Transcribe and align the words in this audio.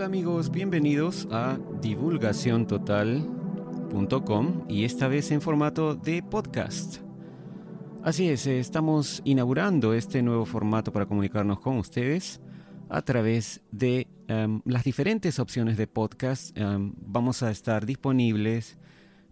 Hola 0.00 0.06
amigos, 0.06 0.50
bienvenidos 0.50 1.28
a 1.30 1.58
divulgaciontotal.com 1.82 4.64
y 4.66 4.84
esta 4.84 5.08
vez 5.08 5.30
en 5.30 5.42
formato 5.42 5.94
de 5.94 6.22
podcast. 6.22 7.02
Así 8.02 8.30
es, 8.30 8.46
eh, 8.46 8.60
estamos 8.60 9.20
inaugurando 9.26 9.92
este 9.92 10.22
nuevo 10.22 10.46
formato 10.46 10.90
para 10.90 11.04
comunicarnos 11.04 11.60
con 11.60 11.76
ustedes 11.76 12.40
a 12.88 13.02
través 13.02 13.60
de 13.72 14.08
em, 14.26 14.62
las 14.64 14.84
diferentes 14.84 15.38
opciones 15.38 15.76
de 15.76 15.86
podcast. 15.86 16.56
Em, 16.56 16.94
vamos 16.96 17.42
a 17.42 17.50
estar 17.50 17.84
disponibles 17.84 18.78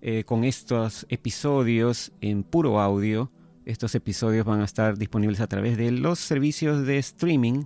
eh, 0.02 0.24
con 0.24 0.44
estos 0.44 1.06
episodios 1.08 2.12
en 2.20 2.42
puro 2.42 2.78
audio. 2.78 3.32
Estos 3.64 3.94
episodios 3.94 4.44
van 4.44 4.60
a 4.60 4.66
estar 4.66 4.98
disponibles 4.98 5.40
a 5.40 5.46
través 5.46 5.78
de 5.78 5.92
los 5.92 6.18
servicios 6.18 6.84
de 6.84 6.98
streaming 6.98 7.64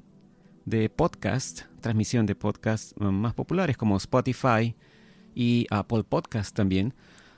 de 0.64 0.88
podcast, 0.88 1.62
transmisión 1.80 2.26
de 2.26 2.34
podcast 2.34 2.92
mm, 2.98 3.08
más 3.08 3.34
populares 3.34 3.76
como 3.76 3.96
Spotify 3.96 4.74
y 5.34 5.66
Apple 5.70 6.04
Podcast 6.04 6.54
también. 6.54 6.94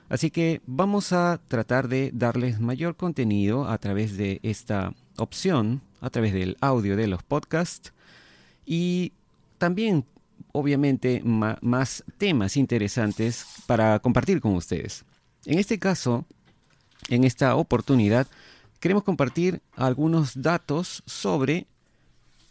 Así 0.09 0.29
que 0.29 0.61
vamos 0.67 1.13
a 1.13 1.41
tratar 1.47 1.87
de 1.87 2.11
darles 2.13 2.59
mayor 2.59 2.95
contenido 2.95 3.67
a 3.67 3.77
través 3.79 4.17
de 4.17 4.39
esta 4.43 4.93
opción, 5.17 5.81
a 6.01 6.09
través 6.09 6.33
del 6.33 6.57
audio 6.61 6.95
de 6.95 7.07
los 7.07 7.23
podcasts 7.23 7.91
y 8.65 9.13
también 9.57 10.05
obviamente 10.51 11.21
más 11.23 12.03
temas 12.17 12.55
interesantes 12.55 13.45
para 13.65 13.99
compartir 13.99 14.39
con 14.41 14.53
ustedes. 14.55 15.03
En 15.45 15.59
este 15.59 15.79
caso, 15.79 16.25
en 17.09 17.23
esta 17.23 17.55
oportunidad, 17.55 18.27
queremos 18.79 19.03
compartir 19.03 19.61
algunos 19.75 20.41
datos 20.41 21.03
sobre 21.05 21.67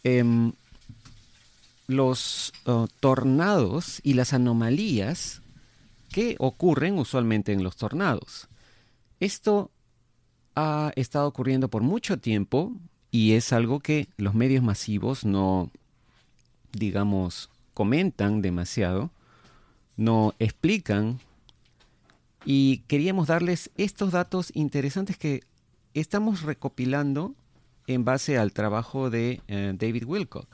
em, 0.03 0.51
los 1.87 2.53
uh, 2.65 2.87
tornados 2.99 3.99
y 4.03 4.13
las 4.13 4.33
anomalías 4.33 5.41
que 6.09 6.35
ocurren 6.39 6.97
usualmente 6.97 7.53
en 7.53 7.63
los 7.63 7.75
tornados. 7.75 8.47
Esto 9.19 9.71
ha 10.55 10.91
estado 10.95 11.27
ocurriendo 11.27 11.69
por 11.69 11.81
mucho 11.83 12.17
tiempo 12.17 12.73
y 13.11 13.33
es 13.33 13.53
algo 13.53 13.79
que 13.79 14.07
los 14.17 14.33
medios 14.33 14.63
masivos 14.63 15.25
no, 15.25 15.71
digamos, 16.71 17.49
comentan 17.73 18.41
demasiado, 18.41 19.11
no 19.97 20.33
explican 20.39 21.19
y 22.45 22.79
queríamos 22.87 23.27
darles 23.27 23.71
estos 23.75 24.11
datos 24.11 24.51
interesantes 24.53 25.17
que 25.17 25.43
estamos 25.93 26.41
recopilando 26.43 27.33
en 27.87 28.05
base 28.05 28.37
al 28.37 28.51
trabajo 28.51 29.09
de 29.09 29.41
eh, 29.47 29.73
David 29.77 30.05
Wilcock. 30.05 30.47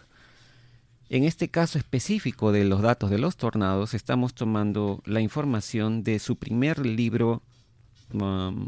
En 1.14 1.26
este 1.26 1.50
caso 1.50 1.78
específico 1.78 2.54
de 2.54 2.64
los 2.64 2.82
datos 2.82 3.10
de 3.10 3.20
los 3.20 3.36
tornados, 3.36 3.94
estamos 3.94 4.34
tomando 4.34 5.04
la 5.04 5.20
información 5.20 6.04
de 6.04 6.20
su 6.20 6.38
primer 6.38 6.86
libro 6.86 7.44
um, 8.14 8.66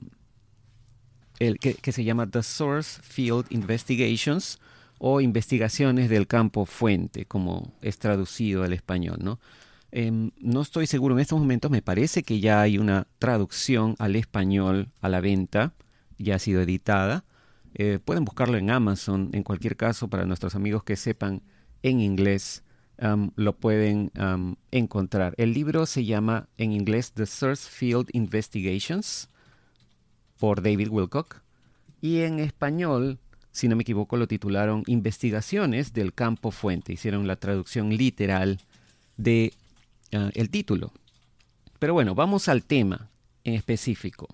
el, 1.40 1.58
que, 1.58 1.92
se 1.94 2.04
llama 2.04 2.30
The 2.30 2.44
Source 2.44 3.02
Field 3.02 3.46
Investigations 3.50 4.60
o 5.00 5.22
Investigaciones 5.22 6.10
del 6.10 6.28
Campo 6.28 6.66
Fuente, 6.66 7.24
como 7.24 7.72
es 7.82 7.98
traducido 7.98 8.64
al 8.64 8.74
español. 8.74 9.20
¿no? 9.22 9.40
Em, 9.94 10.32
no 10.38 10.64
estoy 10.64 10.86
seguro 10.86 11.16
en 11.16 11.22
estos 11.22 11.40
momentos, 11.40 11.72
me 11.72 11.82
parece 11.82 12.24
que 12.24 12.42
ya 12.42 12.60
hay 12.60 12.78
una 12.78 13.08
traducción 13.20 13.96
al 14.00 14.18
español 14.18 14.90
a 15.00 15.08
la 15.08 15.22
venta, 15.22 15.76
ya 16.18 16.36
ha 16.36 16.40
sido 16.40 16.62
editada. 16.62 17.24
Eh, 17.74 18.00
pueden 18.04 18.26
buscarlo 18.26 18.58
en 18.58 18.70
Amazon, 18.70 19.30
en 19.32 19.44
cualquier 19.44 19.78
caso, 19.78 20.10
para 20.10 20.26
nuestros 20.26 20.56
amigos 20.56 20.84
que 20.84 20.98
sepan 20.98 21.42
en 21.84 22.00
inglés 22.00 22.64
um, 23.00 23.32
lo 23.36 23.56
pueden 23.56 24.12
um, 24.20 24.56
encontrar. 24.72 25.36
El 25.38 25.54
libro 25.54 25.86
se 25.86 26.06
llama 26.06 26.48
en 26.58 26.72
inglés 26.72 27.12
The 27.12 27.26
Source 27.26 27.70
Field 27.70 28.10
Investigations 28.14 29.30
por 30.40 30.62
David 30.62 30.90
Wilcock 30.90 31.42
y 32.02 32.22
en 32.22 32.40
español, 32.40 33.20
si 33.52 33.68
no 33.68 33.76
me 33.76 33.84
equivoco, 33.84 34.18
lo 34.18 34.28
titularon 34.28 34.84
Investigaciones 34.88 35.94
del 35.94 36.14
campo 36.14 36.52
fuente. 36.52 36.94
Hicieron 36.94 37.28
la 37.28 37.36
traducción 37.36 37.96
literal 37.96 38.60
de 39.18 39.54
uh, 40.14 40.30
el 40.34 40.50
título. 40.50 40.92
Pero 41.80 41.94
bueno, 41.94 42.16
vamos 42.16 42.48
al 42.48 42.64
tema 42.64 43.10
en 43.44 43.54
específico. 43.54 44.28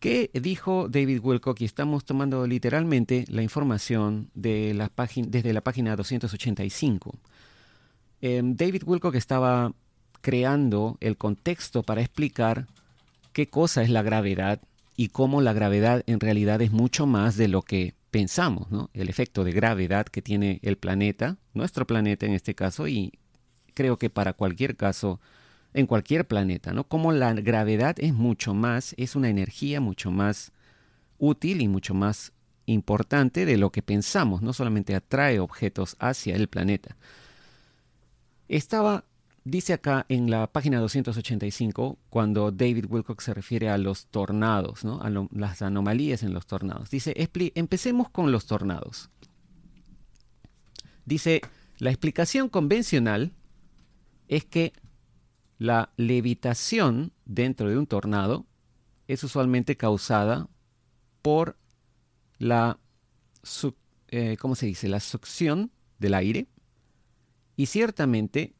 ¿Qué 0.00 0.30
dijo 0.34 0.88
David 0.88 1.20
Wilcock? 1.22 1.60
Y 1.60 1.64
estamos 1.64 2.04
tomando 2.04 2.46
literalmente 2.46 3.24
la 3.28 3.42
información 3.42 4.30
de 4.34 4.74
la 4.74 4.90
desde 5.28 5.52
la 5.52 5.62
página 5.62 5.96
285. 5.96 7.12
Em, 8.20 8.56
David 8.56 8.82
Wilcock 8.84 9.14
estaba 9.14 9.72
creando 10.20 10.98
el 11.00 11.16
contexto 11.16 11.82
para 11.82 12.02
explicar 12.02 12.66
qué 13.32 13.48
cosa 13.48 13.82
es 13.82 13.90
la 13.90 14.02
gravedad 14.02 14.60
y 14.96 15.08
cómo 15.08 15.40
la 15.40 15.52
gravedad 15.52 16.02
en 16.06 16.20
realidad 16.20 16.60
es 16.62 16.72
mucho 16.72 17.06
más 17.06 17.36
de 17.36 17.48
lo 17.48 17.62
que 17.62 17.94
pensamos, 18.10 18.70
¿no? 18.70 18.90
El 18.94 19.08
efecto 19.08 19.44
de 19.44 19.52
gravedad 19.52 20.06
que 20.06 20.22
tiene 20.22 20.58
el 20.62 20.76
planeta, 20.76 21.36
nuestro 21.54 21.86
planeta 21.86 22.26
en 22.26 22.32
este 22.32 22.54
caso, 22.54 22.88
y 22.88 23.12
creo 23.74 23.98
que 23.98 24.10
para 24.10 24.32
cualquier 24.32 24.76
caso 24.76 25.20
en 25.76 25.86
cualquier 25.86 26.26
planeta, 26.26 26.72
¿no? 26.72 26.84
Como 26.84 27.12
la 27.12 27.34
gravedad 27.34 27.96
es 27.98 28.14
mucho 28.14 28.54
más, 28.54 28.94
es 28.96 29.14
una 29.14 29.28
energía 29.28 29.78
mucho 29.78 30.10
más 30.10 30.52
útil 31.18 31.60
y 31.60 31.68
mucho 31.68 31.92
más 31.92 32.32
importante 32.64 33.44
de 33.44 33.58
lo 33.58 33.70
que 33.70 33.82
pensamos, 33.82 34.40
no 34.40 34.54
solamente 34.54 34.94
atrae 34.94 35.38
objetos 35.38 35.96
hacia 35.98 36.34
el 36.34 36.48
planeta. 36.48 36.96
Estaba, 38.48 39.04
dice 39.44 39.74
acá 39.74 40.06
en 40.08 40.30
la 40.30 40.46
página 40.46 40.80
285, 40.80 41.98
cuando 42.08 42.50
David 42.52 42.86
Wilcox 42.88 43.24
se 43.24 43.34
refiere 43.34 43.68
a 43.68 43.76
los 43.76 44.06
tornados, 44.06 44.82
¿no? 44.82 45.02
a 45.02 45.10
las 45.30 45.60
anomalías 45.60 46.22
en 46.22 46.32
los 46.32 46.46
tornados. 46.46 46.88
Dice, 46.88 47.14
empecemos 47.54 48.08
con 48.08 48.32
los 48.32 48.46
tornados. 48.46 49.10
Dice, 51.04 51.42
la 51.76 51.90
explicación 51.90 52.48
convencional 52.48 53.32
es 54.28 54.46
que 54.46 54.72
la 55.58 55.92
levitación 55.96 57.12
dentro 57.24 57.68
de 57.68 57.78
un 57.78 57.86
tornado 57.86 58.46
es 59.08 59.24
usualmente 59.24 59.76
causada 59.76 60.48
por 61.22 61.56
la, 62.38 62.78
eh, 64.08 64.36
¿cómo 64.38 64.54
se 64.54 64.66
dice? 64.66 64.88
La 64.88 65.00
succión 65.00 65.70
del 65.98 66.14
aire 66.14 66.46
y 67.56 67.66
ciertamente, 67.66 68.54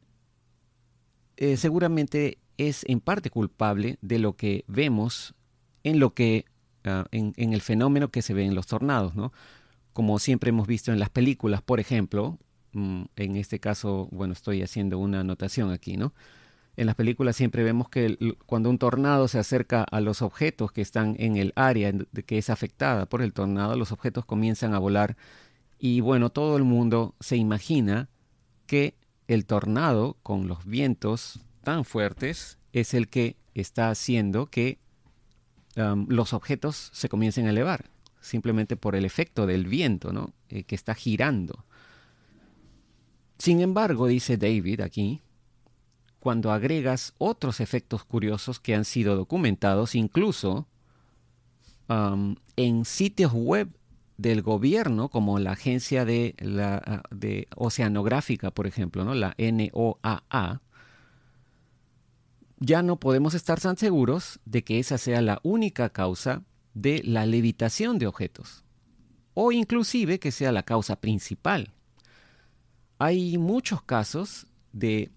eh, 1.36 1.56
seguramente 1.56 2.38
es 2.56 2.84
en 2.88 3.00
parte 3.00 3.28
culpable 3.30 3.98
de 4.00 4.18
lo 4.18 4.36
que 4.36 4.64
vemos 4.66 5.34
en 5.84 6.00
lo 6.00 6.14
que 6.14 6.46
ah, 6.84 7.06
en, 7.12 7.34
el 7.36 7.60
fenómeno 7.60 8.10
que 8.10 8.22
se 8.22 8.34
ve 8.34 8.44
en 8.44 8.54
los 8.54 8.66
tornados, 8.66 9.14
¿no? 9.14 9.32
Como 9.92 10.18
siempre 10.18 10.50
hemos 10.50 10.66
visto 10.66 10.92
en 10.92 10.98
las 10.98 11.10
películas, 11.10 11.62
por 11.62 11.78
ejemplo, 11.78 12.38
mm, 12.72 13.04
en 13.16 13.36
este 13.36 13.60
caso, 13.60 14.08
bueno, 14.10 14.32
estoy 14.32 14.62
haciendo 14.62 14.98
una 14.98 15.20
anotación 15.20 15.70
aquí, 15.70 15.96
¿no? 15.96 16.12
En 16.76 16.86
las 16.86 16.94
películas 16.94 17.36
siempre 17.36 17.62
vemos 17.62 17.88
que 17.88 18.36
cuando 18.44 18.68
un 18.68 18.78
tornado 18.78 19.28
se 19.28 19.38
acerca 19.38 19.82
a 19.82 20.00
los 20.00 20.20
objetos 20.20 20.72
que 20.72 20.82
están 20.82 21.16
en 21.18 21.36
el 21.36 21.52
área 21.56 21.92
que 22.26 22.38
es 22.38 22.50
afectada 22.50 23.06
por 23.06 23.22
el 23.22 23.32
tornado, 23.32 23.76
los 23.76 23.92
objetos 23.92 24.26
comienzan 24.26 24.74
a 24.74 24.78
volar 24.78 25.16
y 25.78 26.00
bueno, 26.00 26.30
todo 26.30 26.56
el 26.56 26.64
mundo 26.64 27.14
se 27.20 27.36
imagina 27.36 28.08
que 28.66 28.94
el 29.28 29.46
tornado 29.46 30.16
con 30.22 30.48
los 30.48 30.64
vientos 30.64 31.40
tan 31.62 31.84
fuertes 31.84 32.58
es 32.72 32.94
el 32.94 33.08
que 33.08 33.36
está 33.54 33.90
haciendo 33.90 34.46
que 34.46 34.78
los 35.74 36.32
objetos 36.32 36.90
se 36.92 37.08
comiencen 37.08 37.46
a 37.46 37.50
elevar, 37.50 37.90
simplemente 38.20 38.76
por 38.76 38.96
el 38.96 39.04
efecto 39.04 39.46
del 39.46 39.66
viento, 39.66 40.10
¿no? 40.10 40.32
Eh, 40.48 40.64
que 40.64 40.74
está 40.74 40.94
girando. 40.94 41.66
Sin 43.38 43.60
embargo, 43.60 44.06
dice 44.06 44.38
David 44.38 44.80
aquí, 44.80 45.20
cuando 46.20 46.52
agregas 46.52 47.14
otros 47.18 47.60
efectos 47.60 48.04
curiosos 48.04 48.60
que 48.60 48.74
han 48.74 48.84
sido 48.84 49.16
documentados 49.16 49.94
incluso 49.94 50.66
en 51.88 52.84
sitios 52.84 53.32
web 53.32 53.68
del 54.18 54.42
gobierno, 54.42 55.08
como 55.08 55.38
la 55.38 55.52
agencia 55.52 56.04
de, 56.04 56.34
la, 56.38 56.82
ah, 56.84 57.02
de 57.10 57.48
oceanográfica, 57.54 58.50
por 58.50 58.66
ejemplo, 58.66 59.04
¿no? 59.04 59.14
la 59.14 59.36
NOAA, 59.38 60.62
ya 62.58 62.82
no 62.82 62.98
podemos 62.98 63.34
estar 63.34 63.60
tan 63.60 63.76
seguros 63.76 64.40
de 64.46 64.64
que 64.64 64.78
esa 64.78 64.96
sea 64.96 65.20
la 65.20 65.40
única 65.42 65.90
causa 65.90 66.42
de 66.72 67.02
la 67.04 67.26
levitación 67.26 67.98
de 67.98 68.06
objetos, 68.06 68.64
o 69.34 69.52
inclusive 69.52 70.18
que 70.18 70.32
sea 70.32 70.52
la 70.52 70.62
causa 70.62 70.96
principal. 70.96 71.74
Hay 72.98 73.36
muchos 73.36 73.82
casos 73.82 74.46
de 74.72 75.10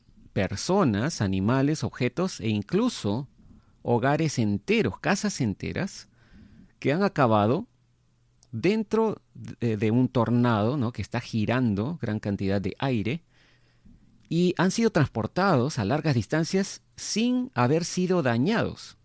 personas, 0.47 1.19
animales, 1.19 1.83
objetos 1.83 2.39
e 2.39 2.47
incluso 2.47 3.27
hogares 3.81 4.39
enteros, 4.39 4.97
casas 4.99 5.41
enteras, 5.41 6.07
que 6.79 6.93
han 6.93 7.03
acabado 7.03 7.67
dentro 8.53 9.21
de, 9.33 9.91
un 9.91 10.07
tornado 10.07 10.93
que 10.93 11.01
está 11.01 11.19
girando 11.19 11.99
gran 12.01 12.19
cantidad 12.19 12.61
de 12.61 12.73
aire 12.79 13.21
y 14.29 14.53
han 14.57 14.71
sido 14.71 14.91
transportados 14.91 15.77
a 15.77 15.83
largas 15.83 16.15
distancias 16.15 16.83
sin 16.95 17.51
haber 17.53 17.83
sido 17.83 18.23
dañados, 18.23 18.97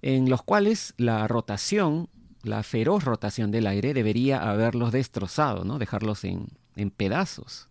en 0.00 0.30
los 0.30 0.42
cuales 0.42 0.94
la 0.96 1.28
rotación, 1.28 2.08
la 2.42 2.62
feroz 2.62 3.04
rotación 3.04 3.50
del 3.50 3.66
aire 3.66 3.92
debería 3.92 4.50
haberlos 4.50 4.92
destrozado, 4.92 5.64
¿no? 5.64 5.78
dejarlos 5.78 6.24
en 6.24 6.48
pedazos. 6.96 7.69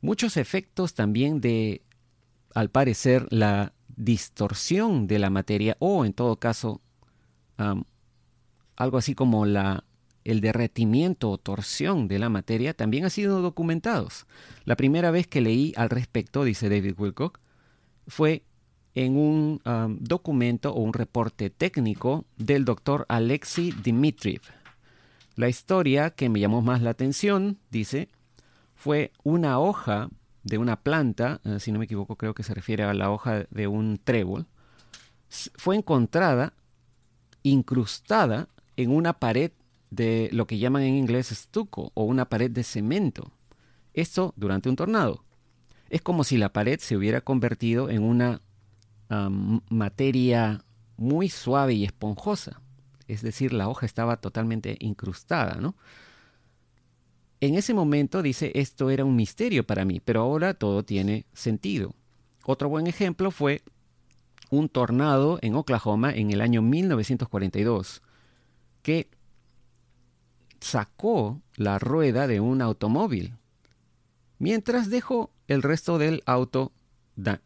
Muchos 0.00 0.36
efectos 0.36 0.94
también 0.94 1.40
de, 1.40 1.82
al 2.54 2.70
parecer, 2.70 3.26
la 3.30 3.72
distorsión 3.96 5.06
de 5.06 5.18
la 5.18 5.30
materia 5.30 5.76
o 5.80 6.04
en 6.04 6.12
todo 6.12 6.36
caso 6.36 6.80
algo 8.76 8.98
así 8.98 9.16
como 9.16 9.44
la, 9.44 9.82
el 10.24 10.40
derretimiento 10.40 11.30
o 11.30 11.38
torsión 11.38 12.06
de 12.06 12.18
la 12.18 12.28
materia 12.28 12.74
también 12.74 13.04
han 13.04 13.10
sido 13.10 13.42
documentados. 13.42 14.26
La 14.64 14.76
primera 14.76 15.10
vez 15.10 15.26
que 15.26 15.40
leí 15.40 15.72
al 15.76 15.90
respecto, 15.90 16.44
dice 16.44 16.68
David 16.68 16.94
Wilcock, 16.96 17.40
fue 18.06 18.44
en 18.94 19.16
un 19.16 19.60
documento 20.00 20.72
o 20.72 20.80
un 20.80 20.92
reporte 20.92 21.50
técnico 21.50 22.24
del 22.36 22.64
doctor 22.64 23.04
Alexei 23.08 23.72
Dmitriev. 23.72 24.42
La 25.34 25.48
historia 25.48 26.10
que 26.10 26.28
me 26.28 26.40
llamó 26.40 26.62
más 26.62 26.82
la 26.82 26.90
atención, 26.90 27.58
dice, 27.70 28.08
fue 28.78 29.10
una 29.24 29.58
hoja 29.58 30.08
de 30.44 30.56
una 30.56 30.76
planta, 30.76 31.40
eh, 31.44 31.58
si 31.58 31.72
no 31.72 31.80
me 31.80 31.86
equivoco 31.86 32.14
creo 32.14 32.32
que 32.32 32.44
se 32.44 32.54
refiere 32.54 32.84
a 32.84 32.94
la 32.94 33.10
hoja 33.10 33.44
de 33.50 33.66
un 33.66 33.98
trébol, 34.02 34.46
fue 35.56 35.74
encontrada 35.74 36.54
incrustada 37.42 38.48
en 38.76 38.92
una 38.92 39.14
pared 39.14 39.50
de 39.90 40.30
lo 40.32 40.46
que 40.46 40.58
llaman 40.58 40.82
en 40.82 40.94
inglés 40.94 41.32
estuco 41.32 41.90
o 41.94 42.04
una 42.04 42.28
pared 42.28 42.52
de 42.52 42.62
cemento. 42.62 43.32
Esto 43.94 44.32
durante 44.36 44.68
un 44.68 44.76
tornado. 44.76 45.24
Es 45.90 46.00
como 46.00 46.22
si 46.22 46.36
la 46.36 46.52
pared 46.52 46.78
se 46.78 46.96
hubiera 46.96 47.20
convertido 47.20 47.90
en 47.90 48.04
una 48.04 48.42
materia 49.70 50.62
muy 50.96 51.28
suave 51.28 51.74
y 51.74 51.84
esponjosa. 51.84 52.60
Es 53.08 53.22
decir, 53.22 53.52
la 53.52 53.68
hoja 53.68 53.86
estaba 53.86 54.18
totalmente 54.18 54.76
incrustada, 54.78 55.56
¿no? 55.56 55.74
En 57.40 57.54
ese 57.54 57.72
momento 57.74 58.22
dice, 58.22 58.52
esto 58.54 58.90
era 58.90 59.04
un 59.04 59.14
misterio 59.14 59.64
para 59.66 59.84
mí, 59.84 60.00
pero 60.00 60.22
ahora 60.22 60.54
todo 60.54 60.84
tiene 60.84 61.24
sentido. 61.32 61.94
Otro 62.44 62.68
buen 62.68 62.86
ejemplo 62.86 63.30
fue 63.30 63.62
un 64.50 64.68
tornado 64.68 65.38
en 65.42 65.54
Oklahoma 65.54 66.12
en 66.12 66.30
el 66.30 66.40
año 66.40 66.62
1942 66.62 68.02
que 68.82 69.08
sacó 70.60 71.40
la 71.56 71.78
rueda 71.78 72.26
de 72.26 72.40
un 72.40 72.62
automóvil 72.62 73.34
mientras 74.38 74.90
dejó 74.90 75.30
el 75.46 75.62
resto 75.62 75.98
del 75.98 76.22
auto 76.26 76.72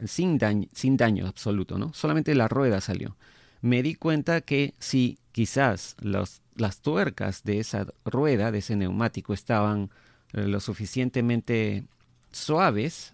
sin, 0.07 0.39
sin 0.73 0.97
daño 0.97 1.27
absoluto, 1.27 1.79
¿no? 1.79 1.93
Solamente 1.95 2.35
la 2.35 2.49
rueda 2.49 2.81
salió. 2.81 3.17
Me 3.63 3.83
di 3.83 3.95
cuenta 3.95 4.43
que 4.43 4.75
si 4.79 5.19
quizás 5.33 5.97
las 6.03 6.81
tuercas 6.81 7.45
de 7.45 7.61
esa 7.61 7.87
rueda, 8.05 8.53
de 8.53 8.59
ese 8.59 8.77
neumático, 8.77 9.33
estaban 9.33 9.91
eh, 10.33 10.47
lo 10.47 10.61
suficientemente 10.61 11.85
suaves 12.31 13.13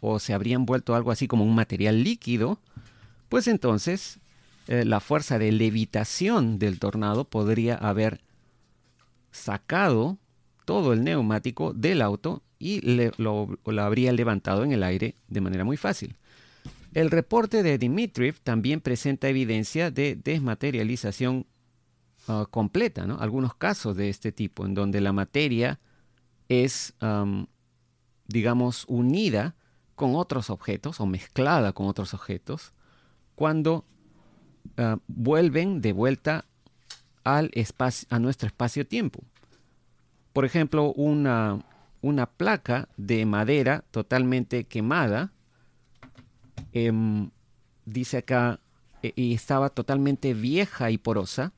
o 0.00 0.18
se 0.18 0.34
habrían 0.34 0.66
vuelto 0.66 0.94
algo 0.94 1.10
así 1.10 1.26
como 1.26 1.44
un 1.44 1.54
material 1.54 2.04
líquido, 2.04 2.60
pues 3.28 3.48
entonces 3.48 4.20
eh, 4.68 4.84
la 4.84 5.00
fuerza 5.00 5.38
de 5.38 5.52
levitación 5.52 6.58
del 6.58 6.78
tornado 6.78 7.24
podría 7.24 7.76
haber 7.76 8.20
sacado 9.30 10.18
todo 10.64 10.92
el 10.92 11.04
neumático 11.04 11.72
del 11.72 12.02
auto 12.02 12.42
y 12.58 12.80
lo, 13.18 13.58
habría 13.78 14.12
levantado 14.12 14.64
en 14.64 14.72
el 14.72 14.82
aire 14.82 15.14
de 15.28 15.40
manera 15.40 15.64
muy 15.64 15.76
fácil. 15.76 16.16
El 16.96 17.10
reporte 17.10 17.62
de 17.62 17.76
Dmitriev 17.76 18.40
también 18.40 18.80
presenta 18.80 19.28
evidencia 19.28 19.90
de 19.90 20.16
desmaterialización 20.16 21.44
ah, 22.26 22.46
completa, 22.50 23.02
algunos 23.18 23.54
casos 23.54 23.98
de 23.98 24.08
este 24.08 24.32
tipo, 24.32 24.64
en 24.64 24.72
donde 24.72 25.02
la 25.02 25.12
materia 25.12 25.78
es, 26.48 26.94
digamos, 28.26 28.86
unida 28.88 29.56
con 29.94 30.14
otros 30.14 30.48
objetos 30.48 30.98
o 30.98 31.04
mezclada 31.04 31.74
con 31.74 31.86
otros 31.86 32.14
objetos, 32.14 32.72
cuando 33.34 33.84
ah, 34.78 34.96
vuelven 35.06 35.82
de 35.82 35.92
vuelta 35.92 36.46
al 37.24 37.50
espacio, 37.52 38.08
a 38.10 38.18
nuestro 38.18 38.46
espacio-tiempo. 38.46 39.20
Por 40.32 40.46
ejemplo, 40.46 40.94
una, 40.94 41.62
una, 42.00 42.24
placa 42.24 42.88
de 42.96 43.26
madera 43.26 43.84
totalmente 43.90 44.64
quemada, 44.64 45.34
em, 46.72 47.30
dice 47.84 48.18
acá, 48.18 48.60
e, 49.02 49.12
y 49.16 49.34
estaba 49.34 49.70
totalmente 49.70 50.34
vieja 50.34 50.90
y 50.90 50.98
porosa, 50.98 51.52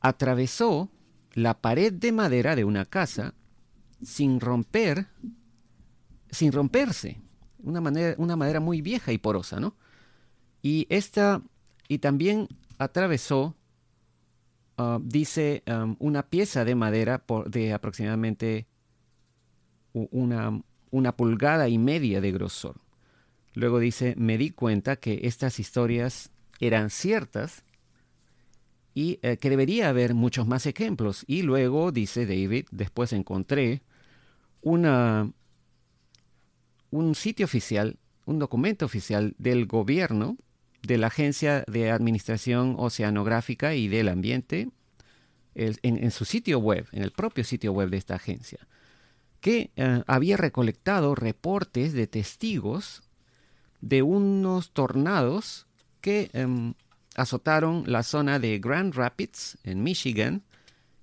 atravesó 0.00 0.90
la 1.32 1.60
pared 1.60 1.92
de 1.92 2.12
madera 2.12 2.56
de 2.56 2.64
una 2.64 2.84
casa 2.84 3.34
sin 4.02 4.40
romper, 4.40 5.06
sin 6.30 6.52
romperse. 6.52 7.20
Una, 7.58 7.80
manera, 7.80 8.14
una 8.18 8.36
madera 8.36 8.60
muy 8.60 8.80
vieja 8.80 9.12
y 9.12 9.18
porosa, 9.18 9.58
¿no? 9.58 9.74
Y 10.62 10.86
esta, 10.88 11.42
y 11.88 11.98
también 11.98 12.48
atravesó, 12.78 13.56
ah, 14.78 14.98
dice, 15.02 15.62
una 15.98 16.28
pieza 16.28 16.64
de 16.64 16.74
madera 16.74 17.18
por, 17.18 17.50
de 17.50 17.72
aproximadamente 17.72 18.66
una, 19.92 20.62
una 20.90 21.16
pulgada 21.16 21.68
y 21.68 21.78
media 21.78 22.20
de 22.20 22.32
grosor. 22.32 22.85
Luego 23.56 23.78
dice, 23.78 24.14
me 24.18 24.36
di 24.36 24.50
cuenta 24.50 24.96
que 24.96 25.20
estas 25.22 25.58
historias 25.58 26.30
eran 26.60 26.90
ciertas 26.90 27.64
y 28.92 29.18
eh, 29.22 29.38
que 29.38 29.48
debería 29.48 29.88
haber 29.88 30.12
muchos 30.12 30.46
más 30.46 30.66
ejemplos. 30.66 31.24
Y 31.26 31.40
luego, 31.40 31.90
dice 31.90 32.26
David, 32.26 32.66
después 32.70 33.14
encontré 33.14 33.80
una, 34.60 35.32
un 36.90 37.14
sitio 37.14 37.46
oficial, 37.46 37.96
un 38.26 38.38
documento 38.38 38.84
oficial 38.84 39.34
del 39.38 39.64
gobierno 39.64 40.36
de 40.82 40.98
la 40.98 41.06
Agencia 41.06 41.64
de 41.66 41.90
Administración 41.90 42.76
Oceanográfica 42.78 43.74
y 43.74 43.88
del 43.88 44.10
Ambiente 44.10 44.68
en, 45.54 46.10
su 46.10 46.26
sitio 46.26 46.58
web, 46.58 46.86
en 46.92 47.02
el 47.02 47.10
propio 47.10 47.42
sitio 47.42 47.72
web 47.72 47.88
de 47.88 47.96
esta 47.96 48.16
agencia, 48.16 48.68
que 49.40 49.70
eh, 49.76 50.02
había 50.06 50.36
recolectado 50.36 51.14
reportes 51.14 51.94
de 51.94 52.06
testigos 52.06 53.05
de 53.88 54.02
unos 54.02 54.72
tornados 54.72 55.66
que 56.00 56.30
em, 56.32 56.74
azotaron 57.14 57.84
la 57.86 58.02
zona 58.02 58.38
de 58.38 58.58
Grand 58.58 58.92
Rapids, 58.94 59.58
en 59.62 59.82
Michigan, 59.82 60.42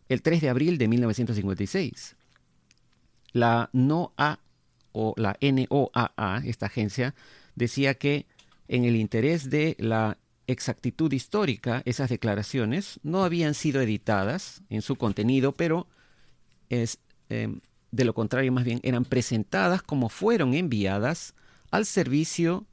el 0.10 0.22
3 0.22 0.42
de 0.42 0.50
abril 0.50 0.78
de 0.78 0.88
1956. 0.90 2.16
La 3.32 3.70
NOAA 3.74 4.40
o 4.92 5.14
la 5.18 5.38
NOAA, 5.42 6.42
esta 6.46 6.66
agencia, 6.66 7.16
decía 7.56 7.96
que 7.96 8.28
en 8.68 8.84
el 8.84 8.96
interés 8.96 9.50
de 9.50 9.76
la 9.80 10.18
exactitud 10.46 11.12
histórica, 11.14 11.82
esas 11.86 12.10
declaraciones 12.10 13.00
no 13.02 13.24
habían 13.24 13.54
sido 13.54 13.82
editadas 13.82 14.62
en 14.70 14.82
su 14.82 14.98
contenido, 14.98 15.54
pero 15.54 15.88
em, 16.70 17.62
de 17.92 18.06
lo 18.06 18.14
contrario, 18.14 18.52
más 18.52 18.66
bien 18.66 18.82
eran 18.84 19.06
presentadas 19.06 19.82
como 19.82 20.10
fueron 20.10 20.54
enviadas 20.54 21.34
al 21.72 21.86
Servicio 21.86 22.68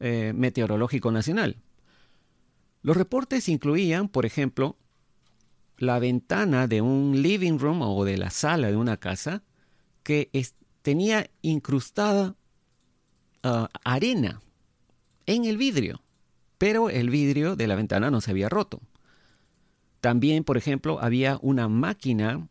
eh, 0.00 0.32
Meteorológico 0.34 1.10
Nacional. 1.12 1.56
Los 2.82 2.96
reportes 2.96 3.48
incluían, 3.48 4.08
por 4.08 4.26
ejemplo, 4.26 4.76
la 5.78 5.98
ventana 5.98 6.66
de 6.66 6.80
un 6.80 7.20
living 7.20 7.58
room 7.58 7.82
o 7.82 8.04
de 8.04 8.16
la 8.16 8.30
sala 8.30 8.68
de 8.68 8.76
una 8.76 8.96
casa 8.96 9.42
que 10.02 10.30
tenía 10.82 11.28
incrustada 11.42 12.36
ah, 13.42 13.68
arena 13.84 14.40
en 15.26 15.44
el 15.44 15.56
vidrio, 15.56 16.02
pero 16.58 16.88
el 16.88 17.10
vidrio 17.10 17.56
de 17.56 17.66
la 17.66 17.74
ventana 17.74 18.10
no 18.10 18.20
se 18.20 18.30
había 18.30 18.48
roto. 18.48 18.80
También, 20.00 20.44
por 20.44 20.56
ejemplo, 20.56 21.00
había 21.02 21.38
una 21.42 21.68
máquina, 21.68 22.48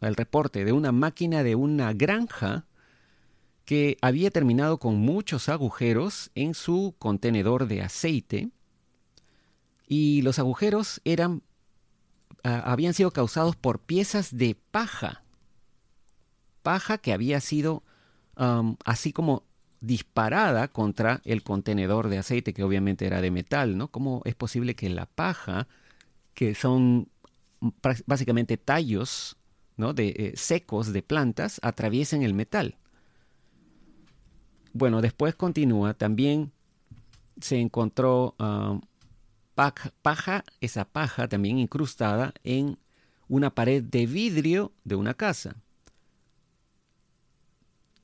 el 0.00 0.14
reporte 0.14 0.64
de 0.64 0.72
una 0.72 0.92
máquina 0.92 1.42
de 1.42 1.54
una 1.54 1.94
granja 1.94 2.66
que 3.64 3.96
había 4.00 4.30
terminado 4.30 4.78
con 4.78 4.96
muchos 4.96 5.48
agujeros 5.48 6.30
en 6.34 6.54
su 6.54 6.94
contenedor 6.98 7.66
de 7.66 7.82
aceite 7.82 8.50
y 9.86 10.22
los 10.22 10.38
agujeros 10.38 11.00
eran 11.04 11.42
ah, 12.44 12.62
habían 12.64 12.94
sido 12.94 13.12
causados 13.12 13.56
por 13.56 13.80
piezas 13.80 14.36
de 14.36 14.56
paja, 14.70 15.22
paja 16.62 16.98
que 16.98 17.12
había 17.12 17.40
sido 17.40 17.82
así 18.84 19.12
como 19.12 19.44
disparada 19.80 20.68
contra 20.68 21.20
el 21.24 21.42
contenedor 21.42 22.08
de 22.08 22.18
aceite, 22.18 22.54
que 22.54 22.62
obviamente 22.62 23.06
era 23.06 23.20
de 23.20 23.30
metal, 23.30 23.76
¿no? 23.76 23.88
¿Cómo 23.88 24.22
es 24.24 24.34
posible 24.34 24.74
que 24.74 24.88
la 24.88 25.06
paja, 25.06 25.68
que 26.34 26.54
son 26.54 27.08
básicamente 28.06 28.56
tallos 28.56 29.36
¿no? 29.76 29.92
de, 29.92 30.08
eh, 30.08 30.32
secos 30.36 30.92
de 30.92 31.02
plantas, 31.02 31.60
atraviesen 31.62 32.22
el 32.22 32.32
metal? 32.32 32.78
Bueno, 34.72 35.00
después 35.00 35.34
continúa, 35.34 35.94
también 35.94 36.52
se 37.40 37.60
encontró 37.60 38.34
um, 38.38 38.80
paja, 39.54 40.44
esa 40.60 40.84
paja 40.84 41.28
también 41.28 41.58
incrustada 41.58 42.32
en 42.44 42.78
una 43.28 43.54
pared 43.54 43.82
de 43.82 44.06
vidrio 44.06 44.72
de 44.84 44.96
una 44.96 45.14
casa. 45.14 45.56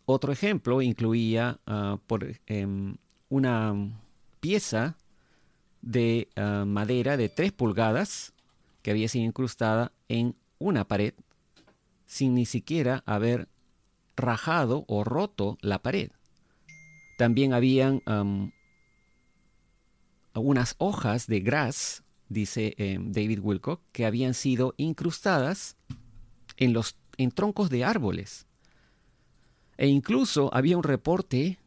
Otro 0.05 0.33
ejemplo 0.33 0.81
incluía 0.81 1.61
por, 2.07 2.27
em, 2.47 2.97
una 3.29 3.75
pieza 4.41 4.97
de 5.83 6.29
uh, 6.37 6.65
madera 6.65 7.17
de 7.17 7.29
3 7.29 7.53
pulgadas 7.53 8.33
que 8.83 8.91
había 8.91 9.09
sido 9.09 9.27
incrustada 9.27 9.93
en 10.09 10.35
una 10.59 10.89
pared 10.89 11.13
sin 12.07 12.35
ni 12.35 12.47
siquiera 12.47 13.03
haber 13.05 13.49
rajado 14.17 14.85
o 14.89 15.05
roto 15.05 15.59
la 15.61 15.81
pared. 15.81 16.11
También 17.19 17.53
habían 17.53 18.01
um, 18.07 18.53
unas 20.35 20.77
hojas 20.79 21.27
de 21.27 21.41
gras, 21.41 22.05
dice 22.29 22.77
em, 22.79 23.11
David 23.11 23.41
Wilcock, 23.43 23.83
que 23.91 24.07
habían 24.07 24.35
sido 24.35 24.75
incrustadas 24.77 25.77
en 26.59 26.73
los 26.73 26.97
en 27.17 27.33
troncos 27.33 27.71
de 27.71 27.83
árboles. 27.83 28.47
E 29.79 29.89
incluso 29.89 30.55
había 30.55 30.77
un 30.77 30.85
reporte 30.85 31.59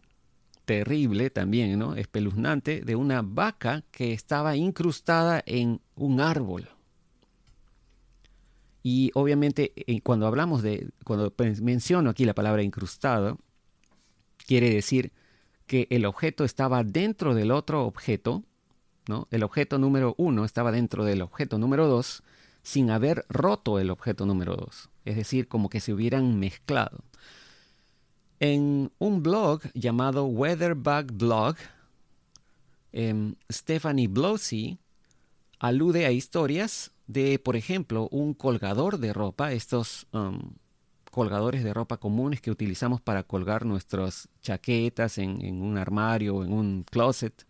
terrible 0.63 1.29
también, 1.29 1.77
¿no? 1.77 1.95
espeluznante, 1.95 2.79
de 2.79 2.95
una 2.95 3.21
vaca 3.21 3.83
que 3.91 4.13
estaba 4.13 4.55
incrustada 4.55 5.43
en 5.45 5.81
un 5.95 6.21
árbol. 6.21 6.69
Y 8.83 9.11
obviamente 9.15 9.73
eh, 9.75 9.99
cuando 9.99 10.27
hablamos 10.27 10.61
de, 10.61 10.91
cuando 11.03 11.33
menciono 11.61 12.09
aquí 12.09 12.23
la 12.23 12.35
palabra 12.35 12.63
incrustado, 12.63 13.37
quiere 14.47 14.69
decir 14.69 15.11
que 15.67 15.87
el 15.89 16.05
objeto 16.05 16.43
estaba 16.43 16.83
dentro 16.83 17.33
del 17.33 17.51
otro 17.51 17.85
objeto, 17.85 18.43
¿no? 19.07 19.27
El 19.31 19.43
objeto 19.43 19.77
número 19.77 20.15
uno 20.17 20.45
estaba 20.45 20.71
dentro 20.71 21.05
del 21.05 21.21
objeto 21.21 21.57
número 21.57 21.87
dos 21.87 22.23
sin 22.63 22.91
haber 22.91 23.25
roto 23.29 23.79
el 23.79 23.89
objeto 23.89 24.25
número 24.25 24.55
dos. 24.55 24.89
Es 25.05 25.15
decir, 25.15 25.47
como 25.47 25.69
que 25.69 25.79
se 25.79 25.93
hubieran 25.93 26.39
mezclado. 26.39 27.03
En 28.39 28.91
un 28.97 29.23
blog 29.23 29.61
llamado 29.73 30.25
Weatherbug 30.25 31.11
Blog, 31.13 31.55
em, 32.91 33.35
Stephanie 33.51 34.07
Blosey 34.07 34.79
alude 35.59 36.05
a 36.05 36.11
historias 36.11 36.91
de, 37.07 37.37
por 37.39 37.55
ejemplo, 37.55 38.07
un 38.11 38.33
colgador 38.33 38.97
de 38.97 39.13
ropa, 39.13 39.51
estos 39.51 40.07
um, 40.11 40.53
colgadores 41.11 41.63
de 41.63 41.73
ropa 41.73 41.97
comunes 41.97 42.41
que 42.41 42.49
utilizamos 42.49 43.01
para 43.01 43.23
colgar 43.23 43.65
nuestras 43.65 44.29
chaquetas 44.41 45.17
en, 45.17 45.61
un 45.61 45.77
armario 45.77 46.37
o 46.37 46.43
en 46.43 46.53
un 46.53 46.83
closet. 46.89 47.45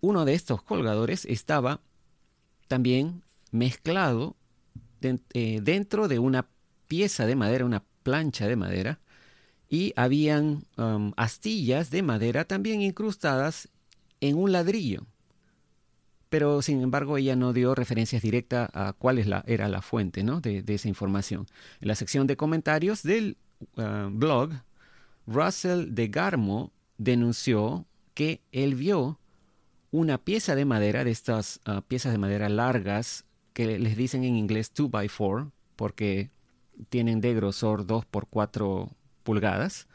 Uno 0.00 0.24
de 0.24 0.34
estos 0.34 0.62
colgadores 0.62 1.24
estaba 1.24 1.80
también 2.66 3.22
mezclado 3.52 4.36
eh, 5.00 5.60
dentro 5.62 6.08
de 6.08 6.18
una 6.18 6.48
pieza 6.88 7.24
de 7.24 7.36
madera, 7.36 7.64
una 7.64 7.84
plancha 8.02 8.48
de 8.48 8.56
madera, 8.56 9.00
y 9.70 9.92
habían 9.96 10.64
um, 10.76 11.12
astillas 11.16 11.90
de 11.90 12.02
madera 12.02 12.44
también 12.44 12.82
incrustadas 12.82 13.68
en 14.20 14.36
un 14.36 14.50
ladrillo. 14.50 15.06
Pero 16.28 16.60
sin 16.62 16.82
embargo 16.82 17.16
ella 17.16 17.36
no 17.36 17.52
dio 17.52 17.74
referencias 17.74 18.22
directas 18.22 18.68
a 18.74 18.92
cuál 18.92 19.18
es 19.18 19.26
la, 19.26 19.44
era 19.46 19.68
la 19.68 19.82
fuente 19.82 20.22
de, 20.22 20.74
esa 20.74 20.88
información. 20.88 21.46
En 21.80 21.88
la 21.88 21.94
sección 21.94 22.26
de 22.26 22.36
comentarios 22.36 23.02
del 23.02 23.38
uh, 23.76 24.10
blog, 24.10 24.50
Russell 25.26 25.94
de 25.94 26.08
Garmo 26.08 26.72
denunció 26.98 27.86
que 28.14 28.42
él 28.52 28.74
vio 28.74 29.18
una 29.90 30.18
pieza 30.18 30.54
de 30.54 30.64
madera, 30.64 31.04
de 31.04 31.10
estas 31.10 31.60
uh, 31.66 31.80
piezas 31.82 32.12
de 32.12 32.18
madera 32.18 32.48
largas, 32.48 33.24
que 33.54 33.78
les 33.78 33.96
dicen 33.96 34.24
en 34.24 34.36
inglés 34.36 34.72
2x4, 34.74 35.50
porque 35.76 36.30
tienen 36.90 37.20
de 37.20 37.34
grosor 37.34 37.86
2 37.86 38.04
por 38.04 38.28
4 38.28 38.90
pulgadas, 39.22 39.88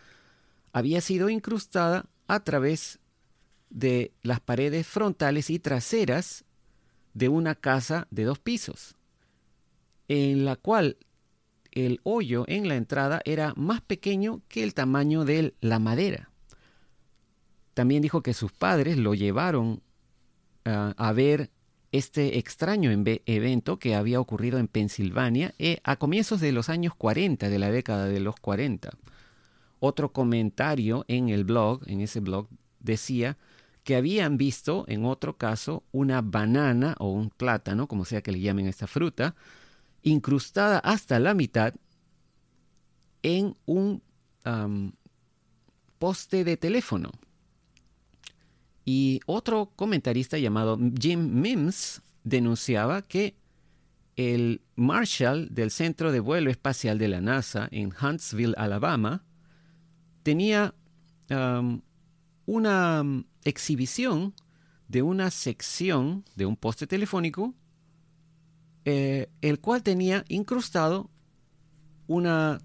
había 0.71 1.01
sido 1.01 1.29
incrustada 1.29 2.05
a 2.27 2.43
través 2.43 2.99
de 3.73 4.13
las 4.21 4.39
paredes 4.39 4.87
frontales 4.87 5.49
y 5.49 5.59
traseras 5.59 6.45
de 7.13 7.27
una 7.27 7.55
casa 7.55 8.07
de 8.11 8.23
dos 8.23 8.39
pisos, 8.39 8.95
en 10.07 10.45
la 10.45 10.55
cual 10.55 10.97
el 11.71 11.99
hoyo 12.03 12.45
en 12.47 12.67
la 12.67 12.75
entrada 12.75 13.21
era 13.25 13.53
más 13.57 13.81
pequeño 13.81 14.41
que 14.47 14.63
el 14.63 14.75
tamaño 14.75 15.25
de 15.25 15.55
la 15.59 15.79
madera. 15.79 16.29
También 17.73 18.03
dijo 18.03 18.21
que 18.21 18.35
sus 18.35 18.51
padres 18.51 18.97
lo 18.97 19.15
llevaron 19.15 19.81
ah, 20.65 20.93
a 20.95 21.11
ver 21.11 21.49
este 21.91 22.37
extraño 22.37 22.91
evento 22.91 23.79
que 23.79 23.95
había 23.95 24.19
ocurrido 24.19 24.59
en 24.59 24.67
Pensilvania 24.67 25.53
eh, 25.57 25.79
a 25.83 25.95
comienzos 25.95 26.41
de 26.41 26.51
los 26.51 26.69
años 26.69 26.93
40, 26.95 27.49
de 27.49 27.59
la 27.59 27.71
década 27.71 28.05
de 28.05 28.19
los 28.19 28.35
40. 28.35 28.91
Otro 29.79 30.11
comentario 30.11 31.05
en 31.07 31.29
el 31.29 31.43
blog, 31.43 31.81
en 31.87 32.01
ese 32.01 32.19
blog, 32.19 32.47
decía 32.79 33.37
que 33.83 33.95
habían 33.95 34.37
visto 34.37 34.85
en 34.87 35.05
otro 35.05 35.37
caso 35.37 35.83
una 35.91 36.21
banana 36.21 36.95
o 36.99 37.11
un 37.11 37.29
plátano, 37.29 37.87
como 37.87 38.05
sea 38.05 38.21
que 38.21 38.31
le 38.31 38.39
llamen 38.39 38.67
a 38.67 38.69
esta 38.69 38.87
fruta, 38.87 39.35
incrustada 40.01 40.79
hasta 40.79 41.19
la 41.19 41.33
mitad 41.33 41.73
en 43.21 43.55
un 43.65 44.01
poste 45.99 46.43
de 46.43 46.57
teléfono. 46.57 47.11
Y 48.85 49.21
otro 49.25 49.71
comentarista 49.75 50.37
llamado 50.37 50.77
Jim 50.99 51.39
Mims 51.41 52.01
denunciaba 52.23 53.01
que 53.03 53.35
el 54.15 54.61
Marshall 54.75 55.47
del 55.53 55.71
Centro 55.71 56.11
de 56.11 56.19
Vuelo 56.19 56.51
Espacial 56.51 56.97
de 56.97 57.07
la 57.07 57.21
NASA 57.21 57.67
en 57.71 57.93
Huntsville, 57.99 58.53
Alabama, 58.57 59.23
tenía 60.23 60.73
una 62.45 63.03
mm, 63.03 63.25
exhibición 63.43 64.33
de 64.87 65.01
una 65.01 65.31
sección 65.31 66.25
de 66.35 66.45
un 66.45 66.55
poste 66.55 66.87
telefónico, 66.87 67.53
eh, 68.85 69.29
el 69.41 69.59
cual 69.59 69.81
tenía 69.81 70.25
incrustado 70.27 71.09
una 72.07 72.59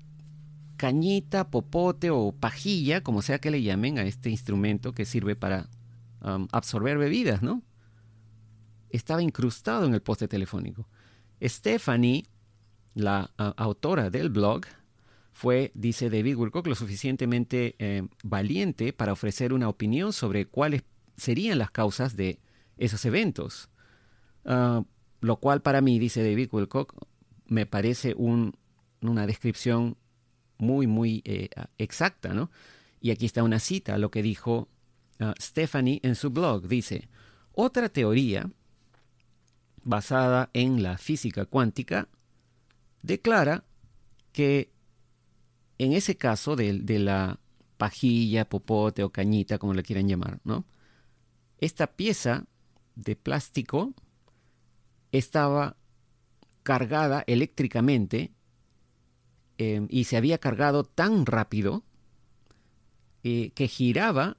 cañita, 0.76 1.50
popote 1.50 2.11
o 2.11 2.32
pajilla, 2.32 3.02
como 3.02 3.23
sea 3.23 3.40
que 3.40 3.50
le 3.50 3.62
llamen 3.62 3.99
a 3.99 4.02
este 4.02 4.30
instrumento 4.30 4.92
que 4.92 5.04
sirve 5.04 5.37
para 5.37 5.68
absorber 6.20 6.99
bebidas, 6.99 7.42
¿no? 7.42 7.62
Estaba 8.90 9.23
incrustado 9.23 9.87
en 9.87 9.94
el 9.94 10.02
poste 10.02 10.26
telefónico. 10.26 10.88
Stephanie, 11.40 12.26
la 12.94 13.30
autora 13.37 14.11
del 14.11 14.30
blog, 14.30 14.62
fue, 15.38 15.71
dice 15.75 16.11
David 16.11 16.35
Wilcock, 16.35 16.66
lo 16.66 16.75
suficientemente 16.75 17.76
eh, 17.78 18.02
valiente 18.25 18.92
para 18.92 19.12
ofrecer 19.12 19.52
una 19.52 19.68
opinión 19.68 20.12
sobre 20.12 20.47
cuáles 20.47 20.83
serían 21.16 21.59
las 21.59 21.71
causas 21.71 22.16
de 22.16 22.40
esos 22.76 23.04
eventos. 23.04 23.71
Ah, 24.45 24.83
lo 25.21 25.37
cual 25.37 25.62
para 25.62 25.80
mí, 25.80 26.00
dice 26.00 26.28
David 26.28 26.49
Wilcock, 26.50 26.92
me 27.47 27.66
parece 27.66 28.16
una 28.16 29.26
descripción 29.28 29.97
muy, 30.59 30.88
muy 30.88 31.23
eh, 31.25 31.50
exacta, 31.78 32.35
¿no? 32.35 32.50
Y 33.00 33.12
aquí 33.12 33.25
está 33.25 33.45
una 33.45 33.61
cita, 33.61 33.97
lo 33.97 34.11
que 34.11 34.23
dijo 34.23 34.68
ah, 35.21 35.35
Stephanie 35.40 36.00
en 36.02 36.16
su 36.16 36.30
blog. 36.30 36.66
Dice, 36.66 37.09
otra 37.52 37.88
teoría 37.90 38.50
basada 39.85 40.50
en 40.52 40.83
la 40.83 40.99
física 40.99 41.45
cuántica 41.45 42.09
declara 43.02 43.62
que 44.33 44.73
en 45.78 45.92
ese 45.92 46.16
caso 46.16 46.56
de, 46.56 46.99
la 46.99 47.38
pajilla, 47.76 48.49
popote 48.49 49.04
o 49.04 49.11
cañita, 49.11 49.58
como 49.58 49.75
le 49.75 49.82
quieran 49.82 50.08
llamar. 50.08 50.40
Esta 51.58 51.87
pieza 51.87 52.47
de 52.97 53.14
plástico 53.14 53.94
estaba 55.12 55.76
cargada 56.64 57.25
eléctricamente 57.26 58.32
em, 59.56 59.87
y 59.88 60.04
se 60.04 60.16
había 60.16 60.38
cargado 60.38 60.85
tan 60.85 61.25
rápido 61.25 61.85
eh, 63.23 63.52
que 63.54 63.68
giraba 63.68 64.37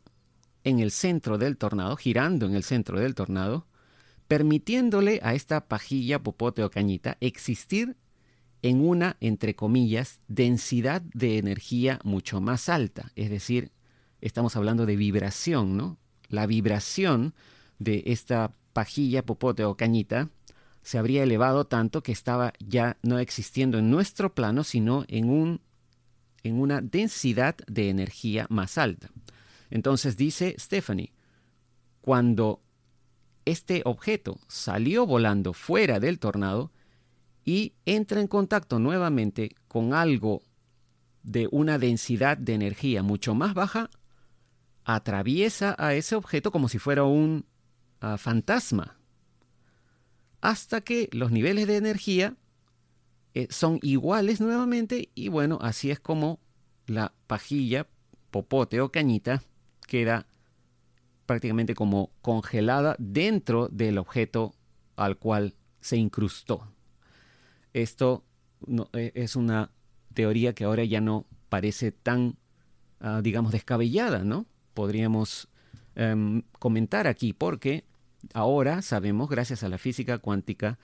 en 0.63 0.79
el 0.79 0.91
centro 0.91 1.38
del 1.38 1.58
tornado, 1.58 1.96
girando 1.96 2.46
en 2.46 2.55
el 2.55 2.63
centro 2.63 3.00
del 3.00 3.15
tornado, 3.15 3.65
permitiéndole 4.27 5.19
a 5.24 5.34
esta 5.34 5.67
pajilla, 5.67 6.22
popote 6.22 6.63
o 6.63 6.69
cañita 6.69 7.17
existir 7.19 7.98
en 8.62 8.86
una, 8.86 9.18
entre 9.20 9.56
comillas, 9.56 10.20
densidad 10.28 11.01
de 11.13 11.38
energía 11.38 12.00
mucho 12.04 12.42
más 12.42 12.70
alta. 12.70 13.12
Es 13.16 13.30
decir, 13.30 13.72
estamos 14.22 14.56
hablando 14.56 14.86
de 14.86 14.96
vibración, 14.96 15.78
¿no? 15.78 15.98
La 16.28 16.46
vibración 16.46 17.34
de 17.80 18.04
esta 18.08 18.54
pajilla, 18.74 19.25
popote 19.25 19.66
o 19.66 19.75
cañita 19.75 20.30
se 20.82 20.98
habría 20.98 21.24
elevado 21.24 21.68
tanto 21.68 22.01
que 22.01 22.12
estaba 22.12 22.54
ya 22.60 22.98
no 23.04 23.20
existiendo 23.20 23.78
en 23.78 23.89
nuestro 23.89 24.34
plano, 24.34 24.63
sino 24.63 25.06
en 25.08 25.30
un 25.30 25.62
en 26.42 26.60
una 26.60 26.80
densidad 26.80 27.58
de 27.68 27.89
energía 27.89 28.48
más 28.50 28.78
alta. 28.78 29.10
Entonces 29.70 30.16
dice 30.16 30.56
Stephanie, 30.58 31.12
cuando 32.01 32.62
este 33.44 33.82
objeto 33.84 34.39
salió 34.48 35.06
volando 35.06 35.54
fuera 35.54 36.00
del 36.00 36.18
tornado 36.18 36.72
y 37.50 37.74
entra 37.88 38.22
en 38.22 38.27
contacto 38.27 38.77
nuevamente 38.77 39.56
con 39.68 39.96
algo 39.96 40.44
de 41.24 41.50
una 41.51 41.79
densidad 41.79 42.38
de 42.38 42.53
energía 42.53 43.01
mucho 43.01 43.34
más 43.34 43.56
baja, 43.56 43.89
atraviesa 44.84 45.75
a 45.79 45.96
ese 45.96 46.15
objeto 46.15 46.51
como 46.51 46.70
si 46.70 46.77
fuera 46.77 47.06
un 47.06 47.48
ah, 48.01 48.20
fantasma, 48.20 49.00
hasta 50.41 50.82
que 50.82 51.10
los 51.12 51.32
niveles 51.32 51.65
de 51.65 51.77
energía 51.77 52.38
eh, 53.34 53.48
son 53.50 53.79
iguales 53.82 54.41
nuevamente 54.41 55.10
y 55.15 55.29
bueno, 55.29 55.58
así 55.60 55.89
es 55.89 56.00
como 56.00 56.39
la 56.86 57.15
pajilla, 57.25 57.88
popote 58.29 58.79
o 58.79 58.91
cañita 58.91 59.41
queda 59.88 60.27
prácticamente 61.25 61.74
como 61.74 62.12
congelada 62.22 62.96
dentro 63.00 63.70
del 63.70 63.98
objeto 63.98 64.53
al 64.96 65.18
cual 65.18 65.56
se 65.82 65.98
incrustó. 65.98 66.68
Esto 67.74 68.24
eh, 68.94 69.12
es 69.16 69.36
una 69.36 69.72
teoría 70.14 70.54
que 70.54 70.64
ahora 70.64 70.84
ya 70.84 71.02
no 71.02 71.26
parece 71.50 71.92
tan, 71.92 72.38
ah, 73.00 73.22
digamos, 73.24 73.52
descabellada, 73.52 74.24
¿no? 74.24 74.46
Podríamos 74.74 75.50
em, 75.96 76.44
comentar 76.60 77.08
aquí 77.08 77.34
porque 77.34 77.86
ahora 78.34 78.82
sabemos, 78.82 79.30
gracias 79.30 79.64
a 79.64 79.70
la 79.70 79.78
física 79.78 80.18
cuántica, 80.18 80.78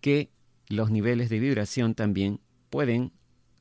que 0.00 0.30
los 0.68 0.90
niveles 0.90 1.30
de 1.30 1.38
vibración 1.38 1.94
también 1.94 2.40
pueden 2.70 3.12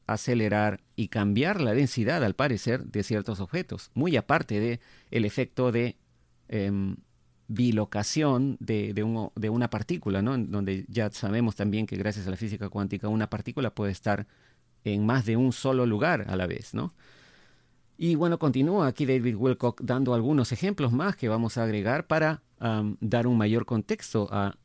acelerar 0.08 0.82
y 0.96 1.10
cambiar 1.10 1.62
la 1.62 1.74
densidad, 1.74 2.24
al 2.24 2.36
parecer, 2.36 2.86
de 2.86 3.04
ciertos 3.04 3.40
objetos, 3.40 3.92
muy 3.94 4.16
aparte 4.16 4.60
de 4.60 4.80
el 5.12 5.26
efecto 5.26 5.72
de 5.72 5.98
em, 6.48 6.98
bilocación 7.48 8.58
de, 8.60 8.94
de, 8.94 9.50
una 9.50 9.70
partícula, 9.70 10.22
¿no? 10.22 10.38
donde 10.38 10.86
ya 10.89 11.10
sabemos 11.12 11.56
también 11.56 11.86
que 11.86 11.96
gracias 11.96 12.27
a 12.27 12.30
la 12.30 12.38
física 12.38 12.70
cuántica 12.70 13.08
una 13.08 13.30
partícula 13.30 13.74
puede 13.74 13.92
estar 13.92 14.27
en 14.84 15.06
más 15.06 15.25
de 15.25 15.38
un 15.38 15.54
solo 15.54 15.86
lugar 15.86 16.25
a 16.30 16.36
la 16.36 16.48
vez, 16.48 16.74
¿no? 16.74 16.94
Y 17.98 18.16
bueno, 18.16 18.38
continúa 18.38 18.88
aquí 18.88 19.06
David 19.06 19.36
Wilcock 19.36 19.82
dando 19.82 20.13
algunos 20.13 20.51
ejemplos 20.51 20.92
más 20.92 21.16
que 21.16 21.30
vamos 21.30 21.58
a 21.58 21.63
agregar 21.63 22.06
para 22.06 22.44
dar 22.60 23.27
un 23.27 23.38
mayor 23.38 23.66
contexto 23.66 24.27
a 24.32 24.56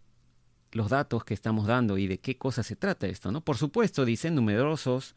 los 0.73 0.91
datos 0.91 1.25
que 1.25 1.35
estamos 1.35 1.67
dando 1.67 1.99
y 1.99 2.07
de 2.07 2.19
qué 2.19 2.37
cosa 2.37 2.63
se 2.63 2.77
trata 2.77 3.07
esto, 3.07 3.31
¿no? 3.33 3.43
Por 3.43 3.57
supuesto, 3.57 4.05
dicen 4.05 4.35
numerosos 4.35 5.15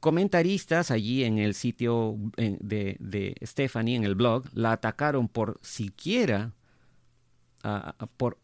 comentaristas 0.00 0.90
allí 0.90 1.24
en 1.24 1.38
el 1.38 1.54
sitio 1.54 2.16
de, 2.36 2.96
de, 3.00 3.34
Stephanie, 3.42 3.96
en 3.96 4.04
el 4.04 4.14
blog, 4.14 4.44
la 4.52 4.72
atacaron 4.72 5.28
por 5.28 5.58
siquiera, 5.62 6.52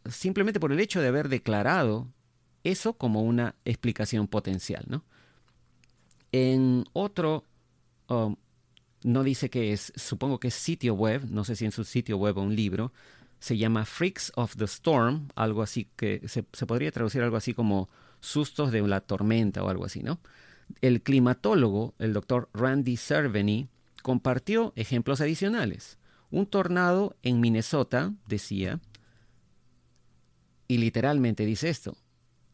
simplemente 0.08 0.60
por 0.60 0.72
el 0.72 0.80
hecho 0.80 1.00
de 1.00 1.08
haber 1.08 1.28
declarado 1.28 2.08
eso 2.64 2.94
como 2.94 3.22
una 3.22 3.54
explicación 3.64 4.28
potencial, 4.28 4.84
¿no? 4.88 5.04
En 6.32 6.84
otro, 6.92 7.44
um, 8.08 8.36
no 9.02 9.24
dice 9.24 9.50
que 9.50 9.72
es, 9.72 9.92
supongo 9.96 10.38
que 10.38 10.48
es 10.48 10.54
sitio 10.54 10.94
web, 10.94 11.26
no 11.28 11.44
sé 11.44 11.56
si 11.56 11.64
en 11.64 11.72
su 11.72 11.84
sitio 11.84 12.16
web 12.18 12.38
o 12.38 12.42
un 12.42 12.54
libro, 12.54 12.92
se 13.40 13.56
llama 13.56 13.84
Freaks 13.86 14.32
of 14.36 14.56
the 14.56 14.66
Storm, 14.66 15.28
algo 15.34 15.62
así 15.62 15.88
que 15.96 16.22
se, 16.28 16.42
podría 16.42 16.92
traducir 16.92 17.22
algo 17.22 17.36
así 17.36 17.54
como 17.54 17.88
sustos 18.20 18.70
de 18.70 18.86
la 18.86 19.00
tormenta 19.00 19.62
o 19.64 19.68
algo 19.68 19.86
así, 19.86 20.02
¿no? 20.02 20.20
El 20.82 21.02
climatólogo, 21.02 21.94
el 21.98 22.12
doctor 22.12 22.48
Randy 22.52 22.96
Cerveny, 22.96 23.68
compartió 24.02 24.72
ejemplos 24.76 25.20
adicionales. 25.20 25.98
Un 26.30 26.46
tornado 26.46 27.16
en 27.22 27.40
Minnesota, 27.40 28.12
decía, 28.28 28.78
y 30.70 30.78
literalmente 30.78 31.44
dice 31.44 31.68
esto, 31.68 31.96